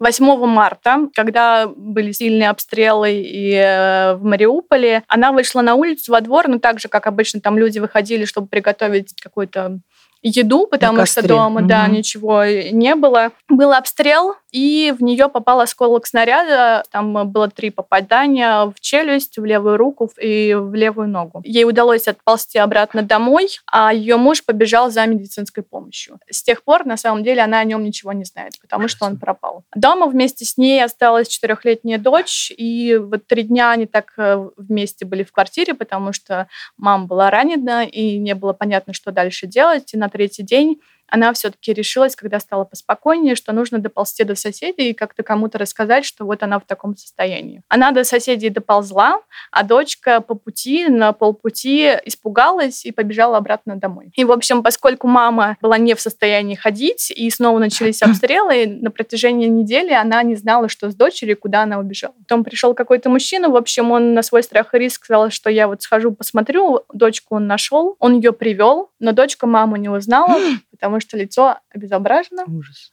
8 0.00 0.46
марта, 0.46 1.08
когда 1.14 1.68
были 1.68 2.12
сильные 2.12 2.50
обстрелы 2.50 3.12
и 3.12 3.52
э, 3.54 4.14
в 4.14 4.24
Мариуполе, 4.24 5.04
она 5.06 5.30
вышла 5.30 5.60
на 5.62 5.76
улицу 5.76 6.12
во 6.12 6.20
двор, 6.20 6.48
ну 6.48 6.58
так 6.58 6.80
же, 6.80 6.88
как 6.88 7.06
обычно 7.06 7.40
там 7.40 7.56
люди 7.56 7.78
выходили, 7.78 8.24
чтобы 8.24 8.48
приготовить 8.48 9.14
какой-то 9.20 9.78
еду, 10.24 10.66
потому 10.66 11.04
что 11.06 11.26
дома, 11.26 11.60
угу. 11.60 11.68
да, 11.68 11.86
ничего 11.86 12.44
не 12.44 12.94
было. 12.94 13.32
Был 13.48 13.72
обстрел, 13.72 14.34
и 14.54 14.94
в 14.96 15.02
нее 15.02 15.28
попал 15.28 15.60
осколок 15.60 16.06
снаряда. 16.06 16.84
Там 16.92 17.28
было 17.28 17.50
три 17.50 17.70
попадания 17.70 18.66
в 18.66 18.74
челюсть, 18.78 19.36
в 19.36 19.44
левую 19.44 19.76
руку 19.76 20.08
и 20.16 20.54
в 20.54 20.72
левую 20.74 21.08
ногу. 21.08 21.42
Ей 21.44 21.64
удалось 21.64 22.06
отползти 22.06 22.58
обратно 22.58 23.02
домой, 23.02 23.48
а 23.66 23.92
ее 23.92 24.16
муж 24.16 24.44
побежал 24.44 24.92
за 24.92 25.04
медицинской 25.06 25.64
помощью. 25.64 26.20
С 26.30 26.44
тех 26.44 26.62
пор, 26.62 26.86
на 26.86 26.96
самом 26.96 27.24
деле, 27.24 27.42
она 27.42 27.58
о 27.58 27.64
нем 27.64 27.82
ничего 27.82 28.12
не 28.12 28.22
знает, 28.24 28.52
потому 28.60 28.86
что 28.86 29.06
он 29.06 29.18
пропал. 29.18 29.64
Дома 29.74 30.06
вместе 30.06 30.44
с 30.44 30.56
ней 30.56 30.84
осталась 30.84 31.26
четырехлетняя 31.26 31.98
дочь, 31.98 32.52
и 32.56 32.96
вот 32.96 33.26
три 33.26 33.42
дня 33.42 33.72
они 33.72 33.86
так 33.86 34.12
э, 34.18 34.50
вместе 34.56 35.04
были 35.04 35.24
в 35.24 35.32
квартире, 35.32 35.74
потому 35.74 36.12
что 36.12 36.46
мама 36.76 37.06
была 37.06 37.28
ранена, 37.28 37.84
и 37.84 38.18
не 38.18 38.36
было 38.36 38.52
понятно, 38.52 38.92
что 38.92 39.10
дальше 39.10 39.48
делать. 39.48 39.94
И 39.94 39.96
на 39.96 40.08
третий 40.08 40.44
день 40.44 40.80
она 41.08 41.32
все-таки 41.32 41.72
решилась, 41.72 42.16
когда 42.16 42.40
стало 42.40 42.64
поспокойнее, 42.64 43.34
что 43.34 43.52
нужно 43.52 43.78
доползти 43.78 44.24
до 44.24 44.34
соседей 44.34 44.90
и 44.90 44.94
как-то 44.94 45.22
кому-то 45.22 45.58
рассказать, 45.58 46.04
что 46.04 46.24
вот 46.24 46.42
она 46.42 46.58
в 46.58 46.64
таком 46.64 46.96
состоянии. 46.96 47.62
Она 47.68 47.92
до 47.92 48.04
соседей 48.04 48.50
доползла, 48.50 49.20
а 49.50 49.62
дочка 49.62 50.20
по 50.20 50.34
пути, 50.34 50.88
на 50.88 51.12
полпути 51.12 51.90
испугалась 52.04 52.84
и 52.84 52.92
побежала 52.92 53.36
обратно 53.36 53.76
домой. 53.76 54.10
И, 54.14 54.24
в 54.24 54.32
общем, 54.32 54.62
поскольку 54.62 55.06
мама 55.06 55.56
была 55.60 55.78
не 55.78 55.94
в 55.94 56.00
состоянии 56.00 56.54
ходить, 56.54 57.10
и 57.10 57.28
снова 57.30 57.58
начались 57.58 58.02
обстрелы, 58.02 58.66
на 58.66 58.90
протяжении 58.90 59.46
недели 59.46 59.92
она 59.92 60.22
не 60.22 60.36
знала, 60.36 60.68
что 60.68 60.90
с 60.90 60.94
дочерью, 60.94 61.36
куда 61.36 61.62
она 61.62 61.78
убежала. 61.78 62.14
Потом 62.18 62.44
пришел 62.44 62.74
какой-то 62.74 63.08
мужчина, 63.08 63.48
в 63.48 63.56
общем, 63.56 63.90
он 63.90 64.14
на 64.14 64.22
свой 64.22 64.42
страх 64.42 64.74
и 64.74 64.78
риск 64.78 65.04
сказал, 65.04 65.30
что 65.30 65.50
я 65.50 65.68
вот 65.68 65.82
схожу, 65.82 66.12
посмотрю, 66.12 66.82
дочку 66.92 67.36
он 67.36 67.46
нашел, 67.46 67.96
он 67.98 68.16
ее 68.16 68.32
привел, 68.32 68.90
но 68.98 69.12
дочка 69.12 69.46
маму 69.46 69.76
не 69.76 69.88
узнала, 69.88 70.40
потому 70.94 71.00
что 71.00 71.16
лицо 71.16 71.58
обезображено. 71.70 72.44
Ужас. 72.46 72.92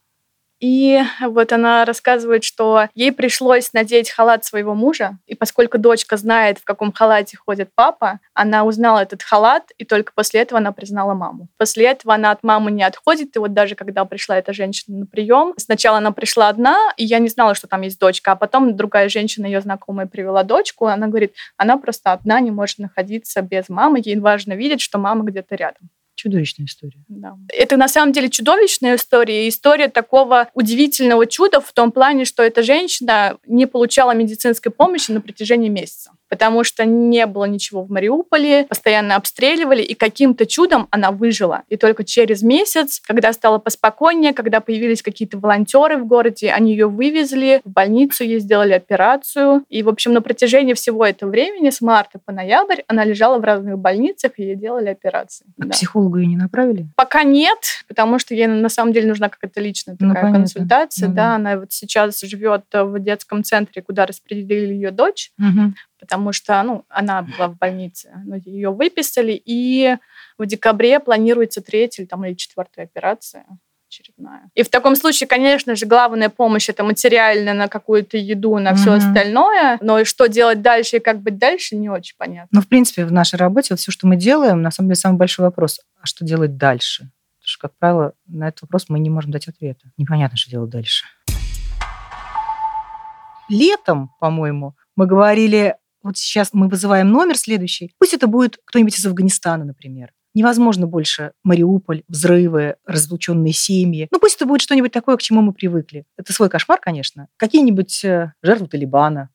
И 0.59 1.01
вот 1.21 1.51
она 1.53 1.85
рассказывает, 1.85 2.43
что 2.43 2.87
ей 2.93 3.11
пришлось 3.11 3.73
надеть 3.73 4.11
халат 4.11 4.45
своего 4.45 4.75
мужа, 4.75 5.17
и 5.25 5.33
поскольку 5.33 5.79
дочка 5.79 6.17
знает, 6.17 6.59
в 6.59 6.63
каком 6.63 6.91
халате 6.91 7.35
ходит 7.35 7.71
папа, 7.73 8.19
она 8.35 8.63
узнала 8.63 8.99
этот 8.99 9.23
халат, 9.23 9.71
и 9.79 9.85
только 9.85 10.13
после 10.13 10.41
этого 10.41 10.59
она 10.59 10.71
признала 10.71 11.15
маму. 11.15 11.47
После 11.57 11.87
этого 11.87 12.13
она 12.13 12.29
от 12.29 12.43
мамы 12.43 12.69
не 12.69 12.83
отходит, 12.83 13.35
и 13.35 13.39
вот 13.39 13.53
даже 13.53 13.73
когда 13.73 14.05
пришла 14.05 14.37
эта 14.37 14.53
женщина 14.53 14.99
на 14.99 15.05
прием, 15.07 15.55
сначала 15.57 15.97
она 15.97 16.11
пришла 16.11 16.47
одна, 16.47 16.77
и 16.95 17.05
я 17.05 17.17
не 17.17 17.29
знала, 17.29 17.55
что 17.55 17.67
там 17.67 17.81
есть 17.81 17.99
дочка, 17.99 18.33
а 18.33 18.35
потом 18.35 18.75
другая 18.75 19.09
женщина, 19.09 19.47
ее 19.47 19.61
знакомая, 19.61 20.05
привела 20.05 20.43
дочку, 20.43 20.85
она 20.85 21.07
говорит, 21.07 21.33
она 21.57 21.77
просто 21.77 22.13
одна 22.13 22.39
не 22.39 22.51
может 22.51 22.77
находиться 22.77 23.41
без 23.41 23.67
мамы, 23.67 23.99
ей 24.03 24.19
важно 24.19 24.53
видеть, 24.53 24.81
что 24.81 24.99
мама 24.99 25.23
где-то 25.23 25.55
рядом. 25.55 25.89
Чудовищная 26.21 26.67
история. 26.67 27.03
Да. 27.07 27.35
Это 27.51 27.77
на 27.77 27.87
самом 27.87 28.13
деле 28.13 28.29
чудовищная 28.29 28.95
история. 28.95 29.49
История 29.49 29.87
такого 29.87 30.51
удивительного 30.53 31.25
чуда 31.25 31.59
в 31.59 31.73
том 31.73 31.91
плане, 31.91 32.25
что 32.25 32.43
эта 32.43 32.61
женщина 32.61 33.39
не 33.47 33.65
получала 33.65 34.13
медицинской 34.13 34.71
помощи 34.71 35.09
на 35.09 35.19
протяжении 35.19 35.69
месяца 35.69 36.11
потому 36.31 36.63
что 36.63 36.85
не 36.85 37.25
было 37.25 37.43
ничего 37.43 37.83
в 37.83 37.91
Мариуполе, 37.91 38.63
постоянно 38.63 39.17
обстреливали, 39.17 39.81
и 39.81 39.95
каким-то 39.95 40.45
чудом 40.45 40.87
она 40.89 41.11
выжила. 41.11 41.63
И 41.67 41.75
только 41.75 42.05
через 42.05 42.41
месяц, 42.41 43.01
когда 43.05 43.33
стало 43.33 43.57
поспокойнее, 43.57 44.33
когда 44.33 44.61
появились 44.61 45.01
какие-то 45.01 45.37
волонтеры 45.37 45.97
в 45.97 46.07
городе, 46.07 46.51
они 46.51 46.71
ее 46.71 46.87
вывезли 46.87 47.59
в 47.65 47.69
больницу, 47.69 48.23
ей 48.23 48.39
сделали 48.39 48.71
операцию. 48.71 49.65
И, 49.67 49.83
в 49.83 49.89
общем, 49.89 50.13
на 50.13 50.21
протяжении 50.21 50.73
всего 50.73 51.05
этого 51.05 51.29
времени, 51.29 51.69
с 51.69 51.81
марта 51.81 52.17
по 52.23 52.31
ноябрь, 52.31 52.83
она 52.87 53.03
лежала 53.03 53.37
в 53.37 53.43
разных 53.43 53.77
больницах, 53.77 54.31
и 54.37 54.43
ей 54.43 54.55
делали 54.55 54.87
операции. 54.87 55.45
А 55.59 55.65
да. 55.65 55.71
психологу 55.71 56.15
ее 56.15 56.27
не 56.27 56.37
направили? 56.37 56.87
Пока 56.95 57.23
нет, 57.23 57.83
потому 57.89 58.19
что 58.19 58.33
ей 58.33 58.47
на 58.47 58.69
самом 58.69 58.93
деле 58.93 59.09
нужна 59.09 59.27
какая-то 59.27 59.59
личная 59.59 59.97
ну, 59.99 60.13
такая 60.13 60.29
ну, 60.29 60.35
консультация. 60.35 61.09
Ну, 61.09 61.13
да, 61.13 61.21
да, 61.21 61.35
она 61.35 61.57
вот 61.57 61.73
сейчас 61.73 62.21
живет 62.21 62.63
в 62.71 62.99
детском 62.99 63.43
центре, 63.43 63.81
куда 63.81 64.05
распределили 64.05 64.73
ее 64.73 64.91
дочь. 64.91 65.33
Угу 65.37 65.73
потому 66.01 66.33
что 66.33 66.61
ну, 66.63 66.83
она 66.89 67.21
была 67.21 67.47
в 67.47 67.57
больнице. 67.57 68.11
Ну, 68.25 68.35
ее 68.35 68.71
выписали, 68.71 69.41
и 69.45 69.95
в 70.37 70.45
декабре 70.45 70.99
планируется 70.99 71.61
третья 71.61 72.05
там, 72.05 72.25
или 72.25 72.33
четвертая 72.33 72.85
операция 72.85 73.45
очередная. 73.87 74.49
И 74.55 74.63
в 74.63 74.69
таком 74.69 74.95
случае, 74.95 75.27
конечно 75.27 75.75
же, 75.75 75.85
главная 75.85 76.29
помощь 76.29 76.69
это 76.69 76.83
материальная 76.83 77.53
на 77.53 77.67
какую-то 77.67 78.17
еду, 78.17 78.57
на 78.57 78.71
mm-hmm. 78.71 78.75
все 78.75 78.93
остальное. 78.93 79.77
Но 79.81 80.03
что 80.05 80.27
делать 80.27 80.61
дальше 80.61 80.97
и 80.97 80.99
как 80.99 81.21
быть 81.21 81.37
дальше, 81.37 81.75
не 81.75 81.89
очень 81.89 82.15
понятно. 82.17 82.47
Ну, 82.51 82.61
в 82.61 82.67
принципе, 82.67 83.05
в 83.05 83.11
нашей 83.11 83.35
работе 83.35 83.67
вот 83.71 83.79
все, 83.79 83.91
что 83.91 84.07
мы 84.07 84.15
делаем, 84.15 84.61
на 84.61 84.71
самом 84.71 84.89
деле 84.89 84.95
самый 84.95 85.17
большой 85.17 85.45
вопрос: 85.45 85.81
а 86.01 86.05
что 86.05 86.25
делать 86.25 86.57
дальше? 86.57 87.11
Потому 87.39 87.47
что, 87.47 87.67
как 87.67 87.77
правило, 87.77 88.13
на 88.27 88.47
этот 88.47 88.61
вопрос 88.61 88.85
мы 88.87 88.99
не 88.99 89.09
можем 89.09 89.31
дать 89.31 89.47
ответа. 89.47 89.91
Непонятно, 89.97 90.37
что 90.37 90.49
делать 90.49 90.69
дальше. 90.69 91.05
Летом, 93.49 94.11
по-моему, 94.21 94.75
мы 94.95 95.05
говорили 95.05 95.75
вот 96.03 96.17
сейчас 96.17 96.49
мы 96.53 96.67
вызываем 96.67 97.11
номер 97.11 97.37
следующий, 97.37 97.93
пусть 97.97 98.13
это 98.13 98.27
будет 98.27 98.59
кто-нибудь 98.65 98.97
из 98.97 99.05
Афганистана, 99.05 99.65
например. 99.65 100.11
Невозможно 100.33 100.87
больше 100.87 101.33
Мариуполь, 101.43 102.03
взрывы, 102.07 102.75
разлученные 102.85 103.53
семьи. 103.53 104.07
Ну, 104.11 104.19
пусть 104.19 104.37
это 104.37 104.45
будет 104.45 104.61
что-нибудь 104.61 104.91
такое, 104.91 105.17
к 105.17 105.21
чему 105.21 105.41
мы 105.41 105.51
привыкли. 105.51 106.05
Это 106.17 106.31
свой 106.31 106.49
кошмар, 106.49 106.79
конечно. 106.79 107.27
Какие-нибудь 107.35 108.05
э, 108.05 108.31
жертвы 108.41 108.67
Талибана. 108.67 109.29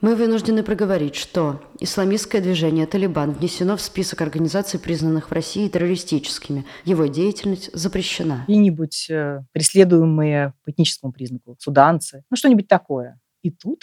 Мы 0.00 0.16
вынуждены 0.16 0.62
проговорить, 0.62 1.14
что 1.14 1.62
исламистское 1.78 2.40
движение 2.40 2.86
«Талибан» 2.86 3.32
внесено 3.32 3.76
в 3.76 3.82
список 3.82 4.22
организаций, 4.22 4.80
признанных 4.80 5.30
в 5.30 5.32
России 5.32 5.68
террористическими. 5.68 6.64
Его 6.86 7.04
деятельность 7.04 7.70
запрещена. 7.74 8.40
Какие-нибудь 8.40 9.10
э, 9.10 9.42
преследуемые 9.52 10.54
по 10.64 10.70
этническому 10.70 11.12
признаку 11.12 11.54
суданцы. 11.60 12.24
Ну, 12.30 12.36
что-нибудь 12.36 12.66
такое. 12.66 13.20
И 13.42 13.50
тут 13.50 13.82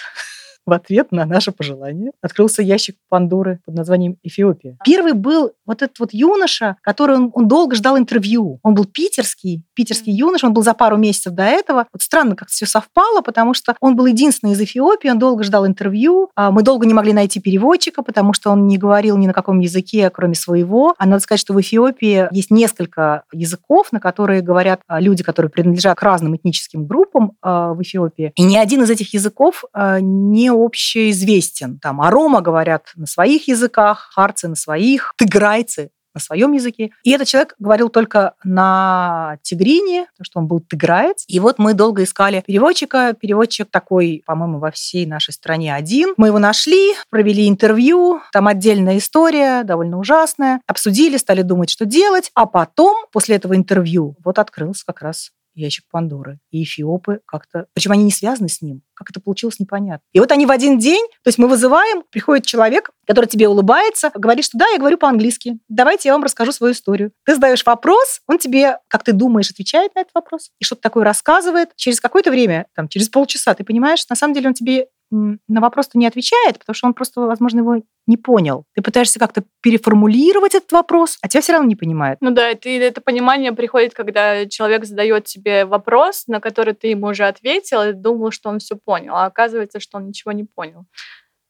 в 0.67 0.73
ответ 0.73 1.11
на 1.11 1.25
наше 1.25 1.51
пожелание 1.51 2.11
открылся 2.21 2.61
ящик 2.61 2.97
Пандоры 3.09 3.61
под 3.65 3.75
названием 3.75 4.17
Эфиопия. 4.21 4.77
Первый 4.83 5.13
был 5.13 5.53
вот 5.65 5.81
этот 5.81 5.97
вот 5.99 6.09
юноша, 6.11 6.75
который 6.81 7.15
он, 7.15 7.31
он 7.33 7.47
долго 7.47 7.75
ждал 7.75 7.97
интервью. 7.97 8.59
Он 8.63 8.75
был 8.75 8.85
питерский, 8.85 9.63
питерский 9.73 10.13
юноша, 10.13 10.47
он 10.47 10.53
был 10.53 10.63
за 10.63 10.73
пару 10.73 10.97
месяцев 10.97 11.33
до 11.33 11.43
этого. 11.43 11.87
Вот 11.93 12.01
странно, 12.01 12.35
как 12.35 12.49
все 12.49 12.65
совпало, 12.65 13.21
потому 13.21 13.53
что 13.53 13.75
он 13.79 13.95
был 13.95 14.05
единственный 14.05 14.53
из 14.53 14.61
Эфиопии, 14.61 15.09
он 15.09 15.19
долго 15.19 15.43
ждал 15.43 15.65
интервью. 15.65 16.29
А 16.35 16.51
мы 16.51 16.63
долго 16.63 16.85
не 16.85 16.93
могли 16.93 17.13
найти 17.13 17.39
переводчика, 17.39 18.03
потому 18.03 18.33
что 18.33 18.51
он 18.51 18.67
не 18.67 18.77
говорил 18.77 19.17
ни 19.17 19.27
на 19.27 19.33
каком 19.33 19.59
языке, 19.59 20.09
кроме 20.09 20.35
своего. 20.35 20.95
А 20.97 21.05
надо 21.05 21.21
сказать, 21.21 21.39
что 21.39 21.53
в 21.53 21.61
Эфиопии 21.61 22.27
есть 22.31 22.51
несколько 22.51 23.23
языков, 23.31 23.93
на 23.93 24.01
которые 24.01 24.41
говорят 24.41 24.81
а, 24.87 24.99
люди, 24.99 25.23
которые 25.23 25.49
принадлежат 25.49 25.97
к 25.97 26.03
разным 26.03 26.35
этническим 26.35 26.85
группам 26.85 27.33
а, 27.41 27.73
в 27.73 27.81
Эфиопии. 27.81 28.33
И 28.35 28.43
ни 28.43 28.57
один 28.57 28.83
из 28.83 28.89
этих 28.89 29.13
языков 29.13 29.63
не 30.01 30.51
общеизвестен. 30.65 31.79
Там 31.79 32.01
арома 32.01 32.41
говорят 32.41 32.91
на 32.95 33.05
своих 33.05 33.47
языках, 33.47 34.09
харцы 34.13 34.47
на 34.47 34.55
своих, 34.55 35.13
тыграйцы 35.17 35.91
на 36.17 36.19
своем 36.19 36.51
языке. 36.53 36.89
И 37.03 37.11
этот 37.11 37.27
человек 37.27 37.53
говорил 37.59 37.89
только 37.89 38.33
на 38.43 39.37
тигрине, 39.43 40.07
потому 40.13 40.25
что 40.25 40.39
он 40.39 40.47
был 40.47 40.59
тыграец. 40.59 41.23
И 41.27 41.39
вот 41.39 41.59
мы 41.59 41.75
долго 41.75 42.03
искали 42.03 42.43
переводчика. 42.45 43.13
Переводчик 43.13 43.69
такой, 43.69 44.23
по-моему, 44.25 44.57
во 44.57 44.71
всей 44.71 45.05
нашей 45.05 45.33
стране 45.33 45.73
один. 45.75 46.15
Мы 46.17 46.27
его 46.27 46.39
нашли, 46.39 46.95
провели 47.11 47.47
интервью. 47.47 48.21
Там 48.31 48.47
отдельная 48.47 48.97
история, 48.97 49.63
довольно 49.63 49.99
ужасная. 49.99 50.59
Обсудили, 50.65 51.17
стали 51.17 51.43
думать, 51.43 51.69
что 51.69 51.85
делать. 51.85 52.31
А 52.33 52.47
потом, 52.47 53.05
после 53.11 53.35
этого 53.35 53.55
интервью, 53.55 54.15
вот 54.25 54.39
открылся 54.39 54.83
как 54.85 55.01
раз 55.01 55.31
ящик 55.57 55.85
Пандоры. 55.91 56.39
И 56.51 56.63
эфиопы 56.63 57.21
как-то... 57.25 57.67
Причем 57.73 57.91
они 57.91 58.03
не 58.03 58.11
связаны 58.11 58.49
с 58.49 58.61
ним. 58.61 58.81
Как 58.93 59.09
это 59.09 59.19
получилось, 59.19 59.59
непонятно. 59.59 60.03
И 60.13 60.19
вот 60.19 60.31
они 60.31 60.45
в 60.45 60.51
один 60.51 60.77
день, 60.79 61.05
то 61.23 61.27
есть 61.27 61.37
мы 61.37 61.47
вызываем, 61.47 62.03
приходит 62.09 62.45
человек, 62.45 62.91
который 63.05 63.25
тебе 63.25 63.47
улыбается, 63.47 64.11
говорит, 64.13 64.45
что 64.45 64.57
да, 64.57 64.67
я 64.69 64.79
говорю 64.79 64.97
по-английски. 64.97 65.59
Давайте 65.69 66.09
я 66.09 66.13
вам 66.13 66.23
расскажу 66.23 66.51
свою 66.51 66.73
историю. 66.73 67.11
Ты 67.25 67.35
задаешь 67.35 67.65
вопрос, 67.65 68.21
он 68.27 68.37
тебе, 68.37 68.79
как 68.87 69.03
ты 69.03 69.13
думаешь, 69.13 69.51
отвечает 69.51 69.95
на 69.95 70.01
этот 70.01 70.13
вопрос 70.13 70.51
и 70.59 70.65
что-то 70.65 70.81
такое 70.81 71.03
рассказывает. 71.03 71.69
Через 71.75 71.99
какое-то 71.99 72.31
время, 72.31 72.67
там, 72.75 72.87
через 72.87 73.09
полчаса, 73.09 73.53
ты 73.53 73.63
понимаешь, 73.63 74.07
на 74.09 74.15
самом 74.15 74.33
деле 74.33 74.47
он 74.47 74.53
тебе 74.53 74.87
на 75.11 75.61
вопрос-то 75.61 75.97
не 75.97 76.07
отвечает, 76.07 76.59
потому 76.59 76.75
что 76.75 76.87
он 76.87 76.93
просто, 76.93 77.21
возможно, 77.21 77.59
его 77.59 77.81
не 78.07 78.17
понял. 78.17 78.65
Ты 78.75 78.81
пытаешься 78.81 79.19
как-то 79.19 79.43
переформулировать 79.61 80.55
этот 80.55 80.71
вопрос, 80.71 81.17
а 81.21 81.27
тебя 81.27 81.41
все 81.41 81.53
равно 81.53 81.67
не 81.67 81.75
понимают. 81.75 82.19
Ну 82.21 82.31
да, 82.31 82.51
и 82.51 82.69
это 82.77 83.01
понимание 83.01 83.51
приходит, 83.51 83.93
когда 83.93 84.45
человек 84.47 84.85
задает 84.85 85.25
тебе 85.25 85.65
вопрос, 85.65 86.25
на 86.27 86.39
который 86.39 86.73
ты 86.73 86.87
ему 86.87 87.07
уже 87.07 87.25
ответил, 87.25 87.83
и 87.83 87.93
думал, 87.93 88.31
что 88.31 88.49
он 88.49 88.59
все 88.59 88.75
понял, 88.75 89.15
а 89.15 89.25
оказывается, 89.25 89.79
что 89.79 89.97
он 89.97 90.07
ничего 90.07 90.31
не 90.31 90.43
понял. 90.43 90.85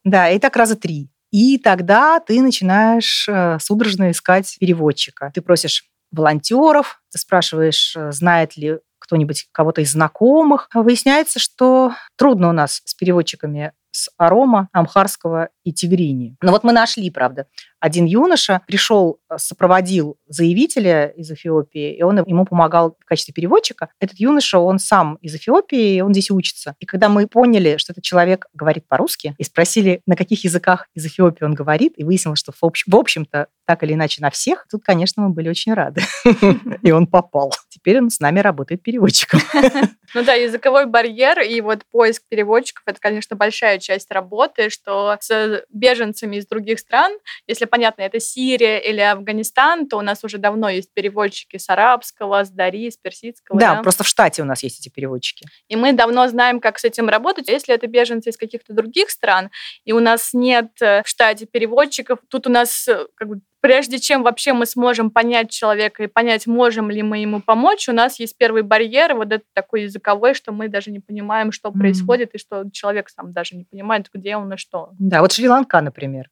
Да, 0.04 0.30
и 0.30 0.40
так 0.40 0.56
раза 0.56 0.76
три. 0.76 1.10
И 1.32 1.58
тогда 1.58 2.20
ты 2.20 2.42
начинаешь 2.42 3.28
э, 3.28 3.58
судорожно 3.60 4.12
искать 4.12 4.56
переводчика. 4.60 5.32
Ты 5.34 5.42
просишь 5.42 5.90
волонтеров, 6.12 7.02
ты 7.12 7.18
спрашиваешь, 7.18 7.96
э, 7.96 8.12
знает 8.12 8.56
ли 8.56 8.78
кто-нибудь 9.08 9.48
кого-то 9.52 9.82
из 9.82 9.94
знакомых. 9.94 10.70
Выясняется, 10.74 11.40
что 11.40 11.94
трудно 12.18 12.50
у 12.50 12.52
нас 12.52 12.82
с 12.86 12.94
переводчиками 12.94 13.72
с 13.98 14.10
арома, 14.18 14.70
амхарского 14.74 15.50
и 15.64 15.74
тигрини. 15.74 16.36
Но 16.42 16.52
вот 16.52 16.64
мы 16.64 16.72
нашли, 16.72 17.10
правда, 17.10 17.48
один 17.80 18.06
юноша 18.06 18.62
пришел, 18.68 19.20
э, 19.30 19.38
сопроводил 19.38 20.18
заявителя 20.28 21.08
из 21.08 21.32
Эфиопии, 21.32 21.96
и 21.96 22.04
он 22.04 22.24
ему 22.26 22.46
помогал 22.46 22.96
в 23.00 23.06
качестве 23.06 23.34
переводчика. 23.34 23.90
Этот 24.00 24.20
юноша, 24.20 24.60
он 24.60 24.78
сам 24.78 25.16
из 25.22 25.36
Эфиопии, 25.36 25.96
и 25.96 26.02
он 26.02 26.14
здесь 26.14 26.30
учится. 26.30 26.76
И 26.80 26.86
когда 26.86 27.10
мы 27.10 27.28
поняли, 27.28 27.78
что 27.78 27.94
этот 27.94 28.04
человек 28.04 28.46
говорит 28.54 28.88
по-русски, 28.88 29.36
и 29.38 29.44
спросили, 29.44 30.02
на 30.06 30.16
каких 30.16 30.44
языках 30.44 30.88
из 30.94 31.06
Эфиопии 31.06 31.44
он 31.44 31.56
говорит, 31.56 31.94
и 31.98 32.04
выяснилось, 32.04 32.40
что 32.40 32.52
в 32.52 32.96
общем-то 32.96 33.48
так 33.68 33.84
или 33.84 33.94
иначе 33.94 34.22
на 34.22 34.30
всех, 34.30 34.66
тут, 34.72 34.82
конечно, 34.82 35.24
мы 35.24 35.30
были 35.30 35.50
очень 35.50 35.74
рады. 35.74 36.02
И 36.84 36.92
он 36.92 37.06
попал. 37.06 37.52
Теперь 37.68 37.98
он 37.98 38.10
с 38.10 38.22
нами 38.22 38.40
работает 38.40 38.82
переводчиком. 38.82 39.42
Ну 40.14 40.24
да, 40.24 40.36
языковой 40.36 40.86
барьер 40.86 41.42
и 41.42 41.60
вот 41.60 41.82
поиск 41.92 42.24
переводчиков, 42.30 42.82
это, 42.86 42.98
конечно, 42.98 43.36
большая 43.36 43.78
часть 43.78 44.10
работы, 44.10 44.70
что 44.70 45.18
с 45.20 45.66
беженцами 45.70 46.38
из 46.38 46.48
других 46.48 46.80
стран, 46.80 47.12
если 47.46 47.66
понятно, 47.66 48.04
это 48.04 48.18
Сирия 48.18 48.78
или 48.78 49.02
Афганистан, 49.02 49.86
то 49.86 49.98
у 49.98 50.02
нас 50.02 50.24
уже 50.24 50.38
давно 50.38 50.70
есть 50.70 50.94
переводчики 50.94 51.58
с 51.58 51.68
арабского, 51.70 52.46
с 52.46 52.50
дари, 52.50 52.90
с 52.90 52.96
персидского. 52.96 53.60
Да, 53.60 53.76
да, 53.76 53.82
просто 53.82 54.06
в 54.06 54.08
штате 54.08 54.44
у 54.44 54.46
нас 54.46 54.64
есть 54.64 54.80
эти 54.80 54.88
переводчики. 54.88 55.46
И 55.68 55.76
мы 55.76 55.92
давно 55.92 56.26
знаем, 56.30 56.62
как 56.62 56.80
с 56.80 56.86
этим 56.86 57.10
работать. 57.10 57.50
Если 57.50 57.76
это 57.76 57.88
беженцы 57.88 58.30
из 58.30 58.38
каких-то 58.38 58.72
других 58.72 59.10
стран, 59.10 59.50
и 59.84 59.92
у 59.92 60.00
нас 60.00 60.30
нет 60.34 60.72
э, 60.82 61.04
в 61.04 61.08
штате 61.10 61.48
переводчиков, 61.48 62.20
тут 62.30 62.48
у 62.48 62.50
нас 62.50 62.88
э, 62.88 63.08
как 63.16 63.28
бы 63.28 63.42
прежде 63.62 64.00
чем 64.00 64.24
вообще 64.24 64.54
мы 64.54 64.66
сможем 64.66 65.12
понять 65.12 65.50
человека 65.50 66.04
и 66.04 66.08
понять, 66.08 66.48
можем 66.48 66.90
ли 66.90 67.04
мы 67.04 67.20
ему 67.20 67.42
помочь, 67.42 67.90
у 67.90 67.94
нас 67.94 68.20
есть 68.20 68.38
первый 68.38 68.64
барьер, 68.64 69.16
вот 69.16 69.32
этот 69.32 69.48
такой 69.54 69.84
языковой, 69.84 70.34
что 70.34 70.52
мы 70.52 70.68
даже 70.68 70.92
не 70.92 71.00
понимаем, 71.00 71.52
что 71.52 71.70
mm-hmm. 71.70 71.80
происходит, 71.80 72.36
и 72.36 72.38
что 72.38 72.66
человек 72.72 73.10
сам 73.10 73.34
даже 73.34 73.56
не 73.56 73.64
понимает, 73.64 74.10
где 74.14 74.36
он 74.36 74.54
и 74.54 74.58
что. 74.58 74.90
Да, 75.00 75.22
вот 75.22 75.32
Шри-Ланка, 75.32 75.82
например. 75.82 76.28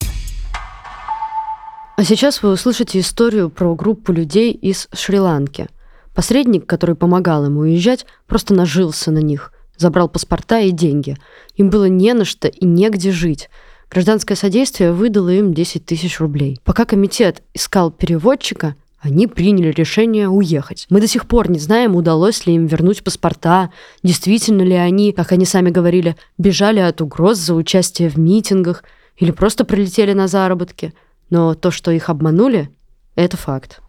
А 1.97 2.03
сейчас 2.03 2.43
вы 2.43 2.51
услышите 2.51 2.99
историю 2.99 3.49
про 3.49 3.73
группу 3.73 4.11
людей 4.11 4.51
из 4.51 4.89
Шри-Ланки. 4.93 5.67
Посредник, 6.13 6.65
который 6.65 6.95
помогал 6.95 7.45
им 7.45 7.57
уезжать, 7.57 8.05
просто 8.27 8.53
нажился 8.53 9.11
на 9.11 9.19
них, 9.19 9.53
забрал 9.77 10.09
паспорта 10.09 10.59
и 10.59 10.71
деньги. 10.71 11.17
Им 11.55 11.69
было 11.69 11.85
не 11.85 12.13
на 12.13 12.25
что 12.25 12.49
и 12.49 12.65
негде 12.65 13.11
жить. 13.11 13.49
Гражданское 13.95 14.35
содействие 14.35 14.91
выдало 14.91 15.29
им 15.29 15.53
10 15.53 15.85
тысяч 15.85 16.19
рублей. 16.19 16.59
Пока 16.63 16.85
комитет 16.85 17.41
искал 17.55 17.89
переводчика, 17.89 18.75
они 18.99 19.25
приняли 19.25 19.71
решение 19.71 20.27
уехать. 20.27 20.85
Мы 20.89 21.01
до 21.01 21.07
сих 21.07 21.27
пор 21.27 21.49
не 21.49 21.59
знаем, 21.59 21.95
удалось 21.95 22.45
ли 22.45 22.53
им 22.53 22.67
вернуть 22.67 23.03
паспорта, 23.03 23.71
действительно 24.03 24.61
ли 24.61 24.73
они, 24.73 25.13
как 25.13 25.31
они 25.31 25.45
сами 25.45 25.69
говорили, 25.69 26.15
бежали 26.37 26.79
от 26.79 27.01
угроз 27.01 27.37
за 27.37 27.55
участие 27.55 28.09
в 28.09 28.17
митингах 28.17 28.83
или 29.15 29.31
просто 29.31 29.65
прилетели 29.65 30.13
на 30.13 30.27
заработки– 30.27 30.93
но 31.29 31.53
то, 31.55 31.71
что 31.71 31.91
их 31.91 32.09
обманули, 32.09 32.69
это 33.15 33.37
факт. 33.37 33.81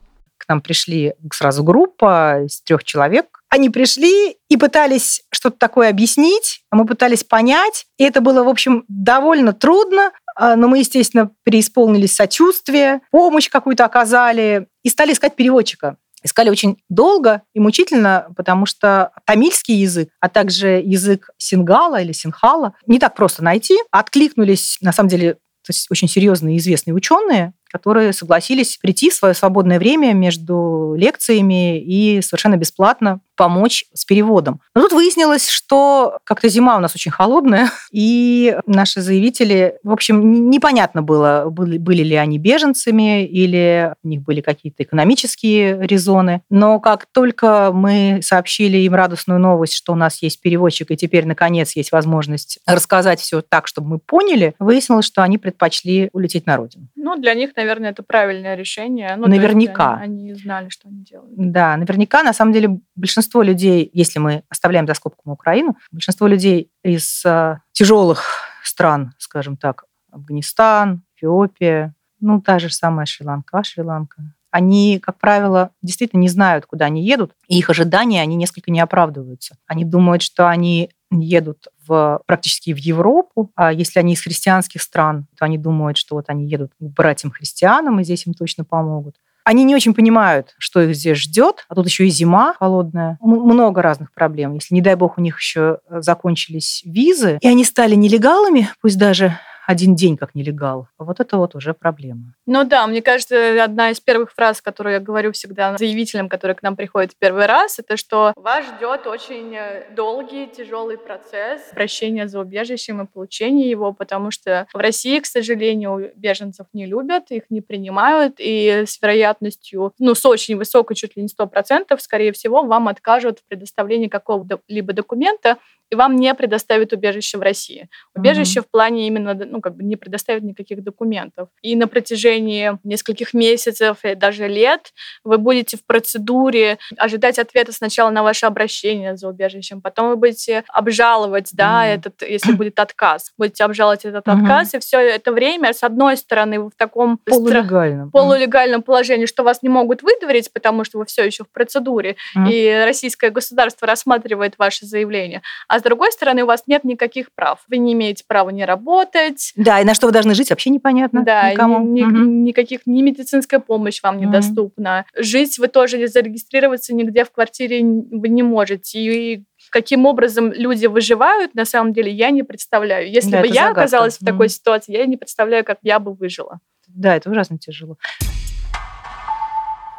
Нам 0.48 0.60
пришли 0.60 1.14
сразу 1.32 1.64
группа 1.64 2.44
из 2.44 2.60
трех 2.62 2.84
человек. 2.84 3.42
Они 3.48 3.70
пришли 3.70 4.36
и 4.48 4.56
пытались 4.56 5.22
что-то 5.30 5.56
такое 5.58 5.88
объяснить, 5.88 6.62
а 6.70 6.76
мы 6.76 6.86
пытались 6.86 7.24
понять. 7.24 7.86
И 7.98 8.04
это 8.04 8.20
было, 8.20 8.44
в 8.44 8.48
общем, 8.48 8.84
довольно 8.88 9.52
трудно, 9.52 10.12
а, 10.36 10.56
но 10.56 10.68
мы, 10.68 10.78
естественно, 10.78 11.30
преисполнились 11.44 12.14
сочувствия, 12.14 13.00
помощь 13.10 13.48
какую-то 13.48 13.84
оказали 13.84 14.68
и 14.82 14.88
стали 14.88 15.12
искать 15.12 15.34
переводчика. 15.34 15.96
Искали 16.22 16.50
очень 16.50 16.78
долго 16.88 17.42
и 17.54 17.60
мучительно, 17.60 18.28
потому 18.36 18.66
что 18.66 19.12
тамильский 19.26 19.76
язык, 19.76 20.10
а 20.20 20.28
также 20.28 20.82
язык 20.84 21.30
сингала 21.38 22.00
или 22.00 22.12
синхала 22.12 22.74
не 22.86 22.98
так 22.98 23.14
просто 23.14 23.44
найти. 23.44 23.76
Откликнулись, 23.90 24.78
на 24.80 24.92
самом 24.92 25.08
деле, 25.08 25.34
то 25.34 25.70
есть 25.70 25.86
очень 25.90 26.08
серьезные 26.08 26.58
известные 26.58 26.94
ученые, 26.94 27.52
которые 27.70 28.12
согласились 28.12 28.78
прийти 28.78 29.10
в 29.10 29.14
свое 29.14 29.34
свободное 29.34 29.78
время 29.78 30.12
между 30.12 30.94
лекциями 30.96 31.80
и 31.80 32.20
совершенно 32.22 32.56
бесплатно 32.56 33.20
помочь 33.36 33.84
с 33.92 34.04
переводом. 34.04 34.60
Но 34.74 34.82
тут 34.82 34.92
выяснилось, 34.92 35.48
что 35.48 36.18
как-то 36.24 36.48
зима 36.48 36.76
у 36.76 36.80
нас 36.80 36.94
очень 36.94 37.10
холодная, 37.10 37.70
и 37.92 38.56
наши 38.66 39.00
заявители, 39.00 39.78
в 39.82 39.92
общем, 39.92 40.50
непонятно 40.50 41.02
было, 41.02 41.46
были, 41.50 42.02
ли 42.02 42.16
они 42.16 42.38
беженцами 42.38 43.26
или 43.26 43.94
у 44.02 44.08
них 44.08 44.22
были 44.22 44.40
какие-то 44.40 44.82
экономические 44.82 45.86
резоны. 45.86 46.42
Но 46.50 46.80
как 46.80 47.06
только 47.06 47.70
мы 47.72 48.20
сообщили 48.22 48.78
им 48.78 48.94
радостную 48.94 49.38
новость, 49.40 49.74
что 49.74 49.92
у 49.92 49.96
нас 49.96 50.22
есть 50.22 50.40
переводчик, 50.40 50.90
и 50.90 50.96
теперь, 50.96 51.26
наконец, 51.26 51.76
есть 51.76 51.92
возможность 51.92 52.58
рассказать 52.66 53.20
все 53.20 53.42
так, 53.42 53.66
чтобы 53.66 53.88
мы 53.88 53.98
поняли, 53.98 54.54
выяснилось, 54.58 55.04
что 55.04 55.22
они 55.22 55.38
предпочли 55.38 56.08
улететь 56.12 56.46
на 56.46 56.56
родину. 56.56 56.88
Ну, 56.96 57.16
для 57.16 57.34
них, 57.34 57.52
наверное, 57.56 57.90
это 57.90 58.02
правильное 58.02 58.54
решение. 58.54 59.14
Ну, 59.16 59.26
наверняка. 59.26 59.94
Они, 59.94 60.30
они 60.30 60.34
знали, 60.34 60.68
что 60.68 60.88
они 60.88 61.02
делают. 61.02 61.32
Да, 61.36 61.76
наверняка. 61.76 62.22
На 62.22 62.32
самом 62.32 62.52
деле, 62.52 62.80
большинство 62.94 63.42
людей, 63.42 63.90
если 63.92 64.18
мы 64.18 64.42
оставляем 64.48 64.86
за 64.86 64.94
скобком 64.94 65.32
Украину, 65.32 65.76
большинство 65.90 66.26
людей 66.26 66.70
из 66.82 67.24
э, 67.24 67.58
тяжелых 67.72 68.24
стран, 68.62 69.14
скажем 69.18 69.56
так, 69.56 69.84
Афганистан, 70.10 71.02
Эфиопия, 71.16 71.94
ну, 72.20 72.40
та 72.40 72.58
же 72.58 72.70
самая 72.70 73.06
Шри-Ланка, 73.06 73.62
Шри-Ланка, 73.62 74.22
они, 74.50 74.98
как 75.00 75.18
правило, 75.18 75.70
действительно 75.82 76.20
не 76.20 76.28
знают, 76.28 76.64
куда 76.64 76.86
они 76.86 77.04
едут, 77.04 77.32
и 77.46 77.58
их 77.58 77.68
ожидания, 77.68 78.22
они 78.22 78.36
несколько 78.36 78.70
не 78.70 78.80
оправдываются. 78.80 79.58
Они 79.66 79.84
думают, 79.84 80.22
что 80.22 80.48
они 80.48 80.90
едут 81.10 81.68
в, 81.86 82.20
практически 82.26 82.72
в 82.72 82.78
Европу, 82.78 83.50
а 83.54 83.72
если 83.72 83.98
они 83.98 84.14
из 84.14 84.22
христианских 84.22 84.82
стран, 84.82 85.26
то 85.38 85.44
они 85.44 85.58
думают, 85.58 85.96
что 85.96 86.16
вот 86.16 86.24
они 86.28 86.48
едут 86.48 86.72
к 86.78 86.82
братьям-христианам, 86.82 88.00
и 88.00 88.04
здесь 88.04 88.26
им 88.26 88.34
точно 88.34 88.64
помогут. 88.64 89.16
Они 89.44 89.62
не 89.62 89.76
очень 89.76 89.94
понимают, 89.94 90.56
что 90.58 90.80
их 90.80 90.96
здесь 90.96 91.18
ждет, 91.18 91.66
а 91.68 91.76
тут 91.76 91.86
еще 91.86 92.04
и 92.04 92.10
зима 92.10 92.54
холодная. 92.58 93.16
Много 93.20 93.80
разных 93.80 94.12
проблем. 94.12 94.54
Если, 94.54 94.74
не 94.74 94.80
дай 94.80 94.96
бог, 94.96 95.18
у 95.18 95.20
них 95.20 95.38
еще 95.38 95.78
э, 95.88 96.00
закончились 96.00 96.82
визы, 96.84 97.38
и 97.40 97.46
они 97.46 97.64
стали 97.64 97.94
нелегалами, 97.94 98.68
пусть 98.80 98.98
даже 98.98 99.38
один 99.66 99.96
день 99.96 100.16
как 100.16 100.34
нелегал. 100.34 100.88
Вот 100.96 101.20
это 101.20 101.36
вот 101.36 101.54
уже 101.54 101.74
проблема. 101.74 102.34
Ну 102.46 102.64
да, 102.64 102.86
мне 102.86 103.02
кажется, 103.02 103.62
одна 103.62 103.90
из 103.90 104.00
первых 104.00 104.32
фраз, 104.32 104.62
которую 104.62 104.94
я 104.94 105.00
говорю 105.00 105.32
всегда 105.32 105.76
заявителям, 105.76 106.28
которые 106.28 106.54
к 106.54 106.62
нам 106.62 106.76
приходят 106.76 107.12
в 107.12 107.16
первый 107.16 107.46
раз, 107.46 107.78
это 107.80 107.96
что 107.96 108.32
вас 108.36 108.64
ждет 108.64 109.06
очень 109.06 109.54
э, 109.54 109.92
долгий, 109.94 110.46
тяжелый 110.46 110.96
процесс 110.96 111.62
прощения 111.72 112.28
за 112.28 112.40
убежищем 112.40 113.02
и 113.02 113.06
получения 113.06 113.68
его, 113.68 113.92
потому 113.92 114.30
что 114.30 114.68
в 114.72 114.78
России, 114.78 115.18
к 115.18 115.26
сожалению, 115.26 116.12
беженцев 116.14 116.68
не 116.72 116.86
любят, 116.86 117.30
их 117.30 117.44
не 117.50 117.60
принимают, 117.60 118.36
и 118.38 118.84
с 118.86 119.02
вероятностью, 119.02 119.92
ну, 119.98 120.14
с 120.14 120.24
очень 120.24 120.56
высокой, 120.56 120.94
чуть 120.94 121.16
ли 121.16 121.22
не 121.22 121.28
100%, 121.28 121.98
скорее 121.98 122.32
всего, 122.32 122.62
вам 122.62 122.86
откажут 122.86 123.40
в 123.40 123.48
предоставлении 123.48 124.08
какого-либо 124.08 124.92
документа, 124.92 125.58
и 125.90 125.94
вам 125.94 126.16
не 126.16 126.34
предоставят 126.34 126.92
убежище 126.92 127.38
в 127.38 127.42
России. 127.42 127.88
Убежище 128.14 128.60
mm-hmm. 128.60 128.64
в 128.64 128.70
плане 128.70 129.06
именно 129.06 129.34
ну, 129.56 129.62
как 129.62 129.74
бы 129.74 129.82
не 129.82 129.96
предоставит 129.96 130.42
никаких 130.42 130.82
документов. 130.84 131.48
И 131.62 131.74
на 131.76 131.88
протяжении 131.88 132.78
нескольких 132.84 133.32
месяцев 133.34 133.98
и 134.04 134.14
даже 134.14 134.48
лет 134.48 134.92
вы 135.24 135.38
будете 135.38 135.76
в 135.78 135.84
процедуре 135.84 136.78
ожидать 136.98 137.38
ответа 137.38 137.72
сначала 137.72 138.10
на 138.10 138.22
ваше 138.22 138.46
обращение 138.46 139.16
за 139.16 139.28
убежищем, 139.28 139.80
потом 139.80 140.10
вы 140.10 140.16
будете 140.16 140.64
обжаловать, 140.68 141.50
да, 141.52 141.80
Мгм. 141.84 141.94
этот, 141.94 142.22
если 142.22 142.52
будет 142.52 142.78
отказ, 142.78 143.32
будете 143.38 143.64
обжаловать 143.64 144.04
этот 144.04 144.26
Мгм. 144.26 144.42
отказ, 144.44 144.74
и 144.74 144.78
все 144.78 144.98
это 145.00 145.32
время, 145.32 145.72
с 145.72 145.82
одной 145.82 146.16
стороны, 146.18 146.60
вы 146.60 146.70
в 146.70 146.76
таком 146.76 147.14
стра- 147.26 147.30
Полулегально. 147.30 148.10
полулегальном 148.10 148.82
положении, 148.82 149.26
что 149.26 149.42
вас 149.42 149.62
не 149.62 149.68
могут 149.70 150.02
выдворить, 150.02 150.52
потому 150.52 150.84
что 150.84 150.98
вы 150.98 151.06
все 151.06 151.24
еще 151.24 151.44
в 151.44 151.48
процедуре, 151.50 152.16
Мгм. 152.34 152.46
и 152.50 152.82
российское 152.84 153.30
государство 153.30 153.86
рассматривает 153.86 154.58
ваше 154.58 154.84
заявление. 154.86 155.40
А 155.68 155.78
с 155.78 155.82
другой 155.82 156.12
стороны, 156.12 156.42
у 156.42 156.46
вас 156.46 156.64
нет 156.66 156.84
никаких 156.84 157.32
прав. 157.34 157.60
Вы 157.68 157.78
не 157.78 157.94
имеете 157.94 158.24
права 158.26 158.50
не 158.50 158.64
работать, 158.66 159.45
Да, 159.54 159.80
и 159.80 159.84
на 159.84 159.94
что 159.94 160.06
вы 160.06 160.12
должны 160.12 160.34
жить, 160.34 160.50
вообще 160.50 160.70
непонятно 160.70 161.22
да, 161.22 161.52
никому. 161.52 161.80
ни- 161.86 162.00
ни- 162.00 162.04
Мгм. 162.04 162.44
никаких, 162.44 162.80
ни 162.86 163.02
медицинская 163.02 163.60
помощь 163.60 164.02
вам 164.02 164.18
недоступна. 164.18 165.04
Жить 165.16 165.58
вы 165.58 165.68
тоже 165.68 165.98
не 165.98 166.06
зарегистрироваться 166.06 166.94
нигде 166.94 167.24
в 167.24 167.30
квартире 167.30 167.80
вы 167.82 168.28
не 168.28 168.42
можете. 168.42 168.98
И 168.98 169.44
каким 169.70 170.06
образом 170.06 170.52
люди 170.52 170.86
выживают, 170.86 171.54
на 171.54 171.64
самом 171.64 171.92
деле, 171.92 172.10
я 172.12 172.30
не 172.30 172.42
представляю. 172.42 173.10
Если 173.10 173.30
Да, 173.30 173.40
бы 173.40 173.46
я 173.46 173.52
загадка. 173.54 173.80
оказалась 173.82 174.16
в 174.18 174.24
такой 174.24 174.46
Мгм. 174.46 174.50
ситуации, 174.50 174.92
я 174.96 175.06
не 175.06 175.16
представляю, 175.16 175.64
как 175.64 175.78
я 175.82 175.98
бы 175.98 176.14
выжила. 176.14 176.58
Да, 176.88 177.14
это 177.16 177.30
ужасно 177.30 177.58
тяжело. 177.58 177.96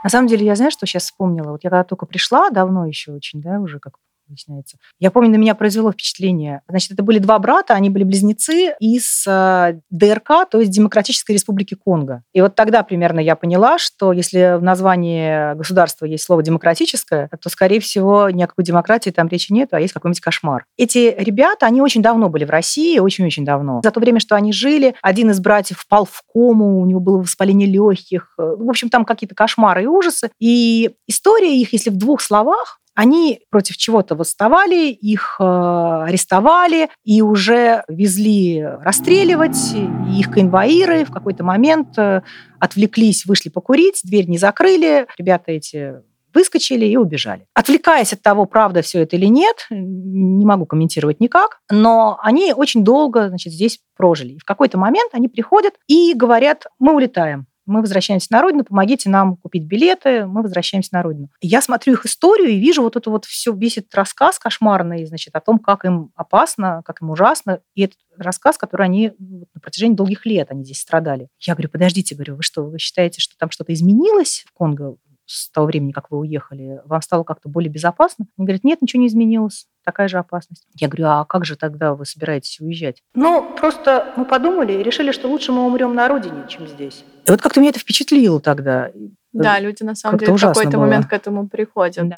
На 0.03 0.10
самом 0.10 0.27
деле, 0.27 0.45
я 0.45 0.55
знаю, 0.55 0.71
что 0.71 0.86
сейчас 0.86 1.03
вспомнила. 1.03 1.51
Вот 1.51 1.63
я 1.63 1.69
когда 1.69 1.83
только 1.83 2.05
пришла, 2.05 2.49
давно 2.49 2.86
еще 2.86 3.12
очень, 3.12 3.41
да, 3.41 3.60
уже 3.60 3.79
как 3.79 3.93
выясняется. 4.27 4.77
Я 4.99 5.11
помню, 5.11 5.29
на 5.29 5.35
меня 5.35 5.55
произвело 5.55 5.91
впечатление. 5.91 6.61
Значит, 6.67 6.91
это 6.91 7.03
были 7.03 7.19
два 7.19 7.39
брата, 7.39 7.73
они 7.73 7.89
были 7.89 8.03
близнецы 8.03 8.75
из 8.79 9.25
э, 9.27 9.79
ДРК, 9.89 10.49
то 10.49 10.59
есть 10.59 10.71
Демократической 10.71 11.31
Республики 11.33 11.75
Конго. 11.75 12.23
И 12.33 12.41
вот 12.41 12.55
тогда 12.55 12.83
примерно 12.83 13.19
я 13.19 13.35
поняла, 13.35 13.77
что 13.77 14.11
если 14.11 14.57
в 14.57 14.63
названии 14.63 15.55
государства 15.55 16.05
есть 16.05 16.23
слово 16.23 16.43
«демократическое», 16.43 17.29
то, 17.41 17.49
скорее 17.49 17.79
всего, 17.79 18.29
ни 18.29 18.43
о 18.43 18.47
какой 18.47 18.63
демократии 18.63 19.09
там 19.09 19.27
речи 19.27 19.51
нет, 19.51 19.69
а 19.71 19.79
есть 19.79 19.93
какой-нибудь 19.93 20.21
кошмар. 20.21 20.65
Эти 20.77 21.15
ребята, 21.17 21.65
они 21.65 21.81
очень 21.81 22.01
давно 22.01 22.29
были 22.29 22.45
в 22.45 22.49
России, 22.49 22.99
очень-очень 22.99 23.45
давно. 23.45 23.81
За 23.83 23.91
то 23.91 23.99
время, 23.99 24.19
что 24.19 24.35
они 24.35 24.51
жили, 24.51 24.95
один 25.01 25.31
из 25.31 25.39
братьев 25.39 25.79
впал 25.79 26.05
в 26.05 26.21
кому, 26.31 26.81
у 26.81 26.85
него 26.85 26.99
было 26.99 27.17
воспаление 27.17 27.67
легких. 27.67 28.33
В 28.37 28.69
общем, 28.69 28.89
там 28.89 29.05
какие-то 29.05 29.35
кошмары 29.35 29.83
и 29.83 29.87
ужасы. 29.87 30.29
И 30.39 30.91
история 31.07 31.55
их, 31.55 31.73
если 31.73 31.89
в 31.89 31.97
двух 31.97 32.21
словах, 32.21 32.79
они 32.97 33.41
против 33.51 33.77
чего-то 33.77 34.15
восставали, 34.15 34.88
их 34.89 35.38
э, 35.39 35.43
арестовали 35.43 36.89
и 37.03 37.21
уже 37.21 37.83
везли 37.88 38.63
расстреливать. 38.63 39.75
И 39.75 40.19
их 40.19 40.31
конвоиры 40.31 41.05
в 41.05 41.12
какой-то 41.12 41.43
момент 41.43 41.95
э, 41.99 42.23
отвлеклись, 42.60 43.27
вышли 43.27 43.49
покурить, 43.49 44.01
дверь 44.03 44.27
не 44.27 44.39
закрыли. 44.39 45.05
Ребята 45.19 45.51
эти 45.51 45.93
выскочили 46.33 46.88
и 46.88 46.97
убежали. 46.97 47.45
Отвлекаясь 47.53 48.13
от 48.13 48.23
того, 48.23 48.45
правда 48.45 48.81
все 48.81 49.03
это 49.03 49.15
или 49.15 49.27
нет, 49.27 49.67
не 49.69 50.45
могу 50.47 50.65
комментировать 50.65 51.19
никак, 51.19 51.60
но 51.69 52.17
они 52.23 52.51
очень 52.51 52.83
долго 52.83 53.29
значит, 53.29 53.53
здесь 53.53 53.79
прожили. 53.95 54.33
И 54.33 54.39
в 54.39 54.43
какой-то 54.43 54.79
момент 54.79 55.12
они 55.13 55.27
приходят 55.27 55.75
и 55.86 56.15
говорят, 56.15 56.65
мы 56.79 56.95
улетаем 56.95 57.45
мы 57.67 57.82
возвращаемся 57.82 58.27
на 58.32 58.41
родину, 58.41 58.63
помогите 58.63 59.10
нам 59.10 59.38
купить 59.38 59.63
билеты, 59.63 60.25
мы 60.25 60.41
возвращаемся 60.41 60.89
на 60.93 61.03
родину. 61.03 61.30
Я 61.41 61.62
смотрю 61.62 61.93
их 61.93 62.06
историю 62.06 62.49
и 62.49 62.60
вижу 62.60 62.82
вот 62.82 62.95
это 62.95 63.10
вот 63.12 63.25
все, 63.25 63.56
этот 63.56 63.93
рассказ 63.93 64.39
кошмарный, 64.39 65.06
значит, 65.06 65.36
о 65.36 65.41
том, 65.41 65.60
как 65.60 65.86
им 65.86 66.12
опасно, 66.15 66.82
как 66.86 67.01
им 67.01 67.10
ужасно, 67.10 67.60
и 67.75 67.84
этот 67.84 67.99
рассказ, 68.17 68.58
который 68.58 68.86
они 68.86 69.13
ну, 69.19 69.45
на 69.53 69.62
протяжении 69.62 69.95
долгих 69.95 70.25
лет 70.25 70.47
они 70.49 70.63
здесь 70.63 70.80
страдали. 70.80 71.27
Я 71.39 71.53
говорю, 71.53 71.69
подождите, 71.69 72.15
говорю, 72.15 72.38
вы 72.38 72.43
что, 72.43 72.63
вы 72.63 72.80
считаете, 72.80 73.21
что 73.21 73.38
там 73.38 73.51
что-то 73.51 73.73
изменилось 73.73 74.45
в 74.47 74.53
Конго 74.53 74.95
с 75.27 75.51
того 75.51 75.67
времени, 75.67 75.91
как 75.91 76.09
вы 76.09 76.19
уехали, 76.19 76.81
вам 76.85 77.01
стало 77.01 77.23
как-то 77.23 77.49
более 77.49 77.69
безопасно? 77.69 78.25
Они 78.37 78.45
говорят, 78.47 78.63
нет, 78.63 78.81
ничего 78.81 79.01
не 79.01 79.07
изменилось, 79.07 79.67
такая 79.83 80.07
же 80.07 80.17
опасность. 80.17 80.65
Я 80.75 80.87
говорю, 80.87 81.07
а 81.07 81.25
как 81.25 81.45
же 81.45 81.55
тогда 81.57 81.93
вы 81.93 82.05
собираетесь 82.05 82.59
уезжать? 82.59 83.03
Ну, 83.13 83.53
просто 83.57 84.13
мы 84.15 84.25
подумали 84.25 84.73
и 84.73 84.83
решили, 84.83 85.11
что 85.11 85.27
лучше 85.27 85.51
мы 85.51 85.65
умрем 85.65 85.93
на 85.93 86.07
родине, 86.07 86.45
чем 86.47 86.67
здесь. 86.67 87.03
И 87.27 87.31
вот 87.31 87.41
как-то 87.41 87.59
меня 87.59 87.71
это 87.71 87.79
впечатлило 87.79 88.39
тогда. 88.39 88.89
Да, 89.33 89.59
люди 89.59 89.83
на 89.83 89.95
самом 89.95 90.17
Как-то 90.17 90.33
деле 90.33 90.37
в 90.37 90.53
какой-то 90.53 90.77
было. 90.77 90.85
момент 90.85 91.05
к 91.07 91.13
этому 91.13 91.47
приходят. 91.47 92.09
Да. 92.09 92.15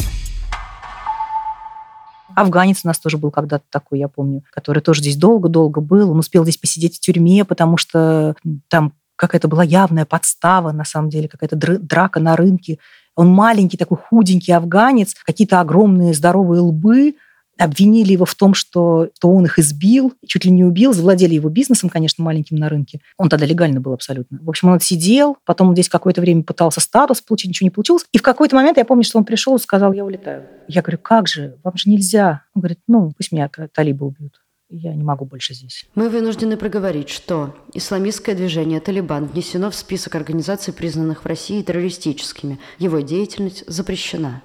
Афганец 2.35 2.81
у 2.83 2.87
нас 2.87 2.99
тоже 2.99 3.17
был 3.17 3.31
когда-то 3.31 3.65
такой, 3.69 3.99
я 3.99 4.07
помню, 4.07 4.43
который 4.51 4.81
тоже 4.81 5.01
здесь 5.01 5.17
долго-долго 5.17 5.81
был. 5.81 6.11
Он 6.11 6.19
успел 6.19 6.43
здесь 6.43 6.57
посидеть 6.57 6.97
в 6.97 6.99
тюрьме, 6.99 7.43
потому 7.43 7.77
что 7.77 8.35
там 8.67 8.93
какая-то 9.15 9.49
была 9.49 9.63
явная 9.63 10.05
подстава, 10.05 10.71
на 10.71 10.85
самом 10.85 11.09
деле, 11.09 11.27
какая-то 11.27 11.57
др- 11.57 11.79
драка 11.79 12.19
на 12.21 12.37
рынке. 12.37 12.79
Он 13.19 13.27
маленький, 13.27 13.75
такой 13.75 13.97
худенький 13.97 14.53
афганец, 14.53 15.13
какие-то 15.25 15.59
огромные 15.59 16.13
здоровые 16.13 16.61
лбы, 16.61 17.15
обвинили 17.57 18.13
его 18.13 18.23
в 18.23 18.33
том, 18.33 18.53
что, 18.53 19.09
что 19.13 19.29
он 19.29 19.43
их 19.43 19.59
избил, 19.59 20.13
чуть 20.25 20.45
ли 20.45 20.51
не 20.51 20.63
убил, 20.63 20.93
завладели 20.93 21.35
его 21.35 21.49
бизнесом, 21.49 21.89
конечно, 21.89 22.23
маленьким 22.23 22.55
на 22.55 22.69
рынке. 22.69 23.01
Он 23.17 23.27
тогда 23.27 23.45
легально 23.45 23.81
был 23.81 23.91
абсолютно. 23.91 24.39
В 24.41 24.47
общем, 24.47 24.69
он 24.69 24.79
сидел, 24.79 25.35
потом 25.43 25.67
он 25.67 25.73
здесь 25.73 25.89
какое-то 25.89 26.21
время 26.21 26.43
пытался 26.43 26.79
статус 26.79 27.19
получить, 27.19 27.49
ничего 27.49 27.65
не 27.65 27.71
получилось. 27.71 28.05
И 28.13 28.17
в 28.17 28.21
какой-то 28.21 28.55
момент 28.55 28.77
я 28.77 28.85
помню, 28.85 29.03
что 29.03 29.17
он 29.17 29.25
пришел 29.25 29.53
и 29.57 29.59
сказал, 29.59 29.91
я 29.91 30.05
улетаю. 30.05 30.45
Я 30.69 30.81
говорю, 30.81 30.99
как 30.99 31.27
же, 31.27 31.57
вам 31.61 31.75
же 31.75 31.89
нельзя. 31.89 32.43
Он 32.55 32.61
говорит, 32.61 32.79
ну, 32.87 33.11
пусть 33.17 33.33
меня 33.33 33.49
талибы 33.73 34.05
убьют. 34.05 34.39
Я 34.71 34.93
не 34.93 35.03
могу 35.03 35.25
больше 35.25 35.55
здесь. 35.55 35.87
Мы 35.95 36.09
вынуждены 36.09 36.55
проговорить, 36.55 37.09
что 37.09 37.55
исламистское 37.73 38.35
движение 38.35 38.79
«Талибан» 38.79 39.25
внесено 39.25 39.71
в 39.71 39.75
список 39.75 40.13
организаций, 40.13 40.73
признанных 40.73 41.23
в 41.23 41.25
России 41.25 41.63
террористическими. 41.63 42.59
Его 42.77 42.99
деятельность 42.99 43.63
запрещена. 43.65 44.43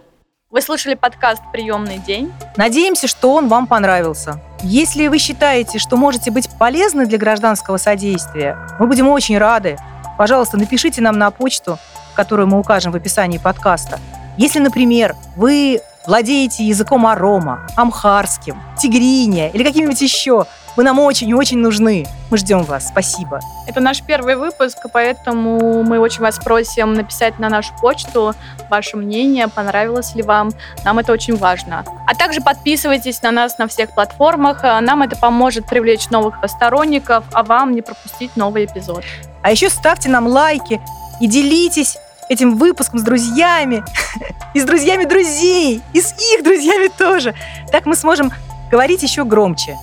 Вы 0.48 0.62
слушали 0.62 0.94
подкаст 0.94 1.42
«Приемный 1.52 1.98
день». 1.98 2.32
Надеемся, 2.56 3.06
что 3.06 3.34
он 3.34 3.48
вам 3.48 3.66
понравился. 3.66 4.40
Если 4.62 5.08
вы 5.08 5.18
считаете, 5.18 5.78
что 5.78 5.98
можете 5.98 6.30
быть 6.30 6.48
полезны 6.58 7.04
для 7.06 7.18
гражданского 7.18 7.76
содействия, 7.76 8.56
мы 8.80 8.86
будем 8.86 9.08
очень 9.08 9.36
рады. 9.36 9.76
Пожалуйста, 10.16 10.56
напишите 10.56 11.02
нам 11.02 11.18
на 11.18 11.30
почту, 11.32 11.78
которую 12.14 12.48
мы 12.48 12.58
укажем 12.58 12.92
в 12.92 12.96
описании 12.96 13.36
подкаста. 13.36 14.00
Если, 14.38 14.58
например, 14.58 15.16
вы 15.36 15.80
владеете 16.06 16.64
языком 16.64 17.06
арома, 17.06 17.66
амхарским, 17.76 18.60
тигриня 18.78 19.48
или 19.48 19.62
каким-нибудь 19.64 20.00
еще, 20.00 20.46
вы 20.76 20.82
нам 20.82 20.98
очень 20.98 21.28
и 21.28 21.34
очень 21.34 21.58
нужны. 21.58 22.04
Мы 22.30 22.38
ждем 22.38 22.64
вас. 22.64 22.88
Спасибо. 22.88 23.38
Это 23.68 23.80
наш 23.80 24.02
первый 24.02 24.34
выпуск, 24.34 24.78
поэтому 24.92 25.84
мы 25.84 26.00
очень 26.00 26.20
вас 26.20 26.38
просим 26.38 26.94
написать 26.94 27.38
на 27.38 27.48
нашу 27.48 27.72
почту 27.80 28.34
ваше 28.70 28.96
мнение, 28.96 29.46
понравилось 29.46 30.16
ли 30.16 30.22
вам. 30.22 30.50
Нам 30.84 30.98
это 30.98 31.12
очень 31.12 31.36
важно. 31.36 31.84
А 32.08 32.14
также 32.14 32.40
подписывайтесь 32.40 33.22
на 33.22 33.30
нас 33.30 33.56
на 33.58 33.68
всех 33.68 33.94
платформах. 33.94 34.64
Нам 34.64 35.02
это 35.02 35.16
поможет 35.16 35.66
привлечь 35.66 36.10
новых 36.10 36.34
сторонников, 36.48 37.24
а 37.32 37.44
вам 37.44 37.72
не 37.72 37.82
пропустить 37.82 38.34
новый 38.36 38.64
эпизод. 38.64 39.04
А 39.42 39.52
еще 39.52 39.70
ставьте 39.70 40.08
нам 40.08 40.26
лайки 40.26 40.80
и 41.20 41.28
делитесь 41.28 41.98
этим 42.28 42.56
выпуском 42.56 42.98
с 42.98 43.02
друзьями, 43.02 43.84
и 44.54 44.60
с 44.60 44.64
друзьями 44.64 45.04
друзей, 45.04 45.82
и 45.92 46.00
с 46.00 46.14
их 46.34 46.44
друзьями 46.44 46.88
тоже. 46.88 47.34
Так 47.70 47.86
мы 47.86 47.96
сможем 47.96 48.32
говорить 48.70 49.02
еще 49.02 49.24
громче. 49.24 49.76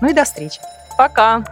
Ну 0.00 0.10
и 0.10 0.12
до 0.12 0.24
встречи. 0.24 0.60
Пока! 0.96 1.44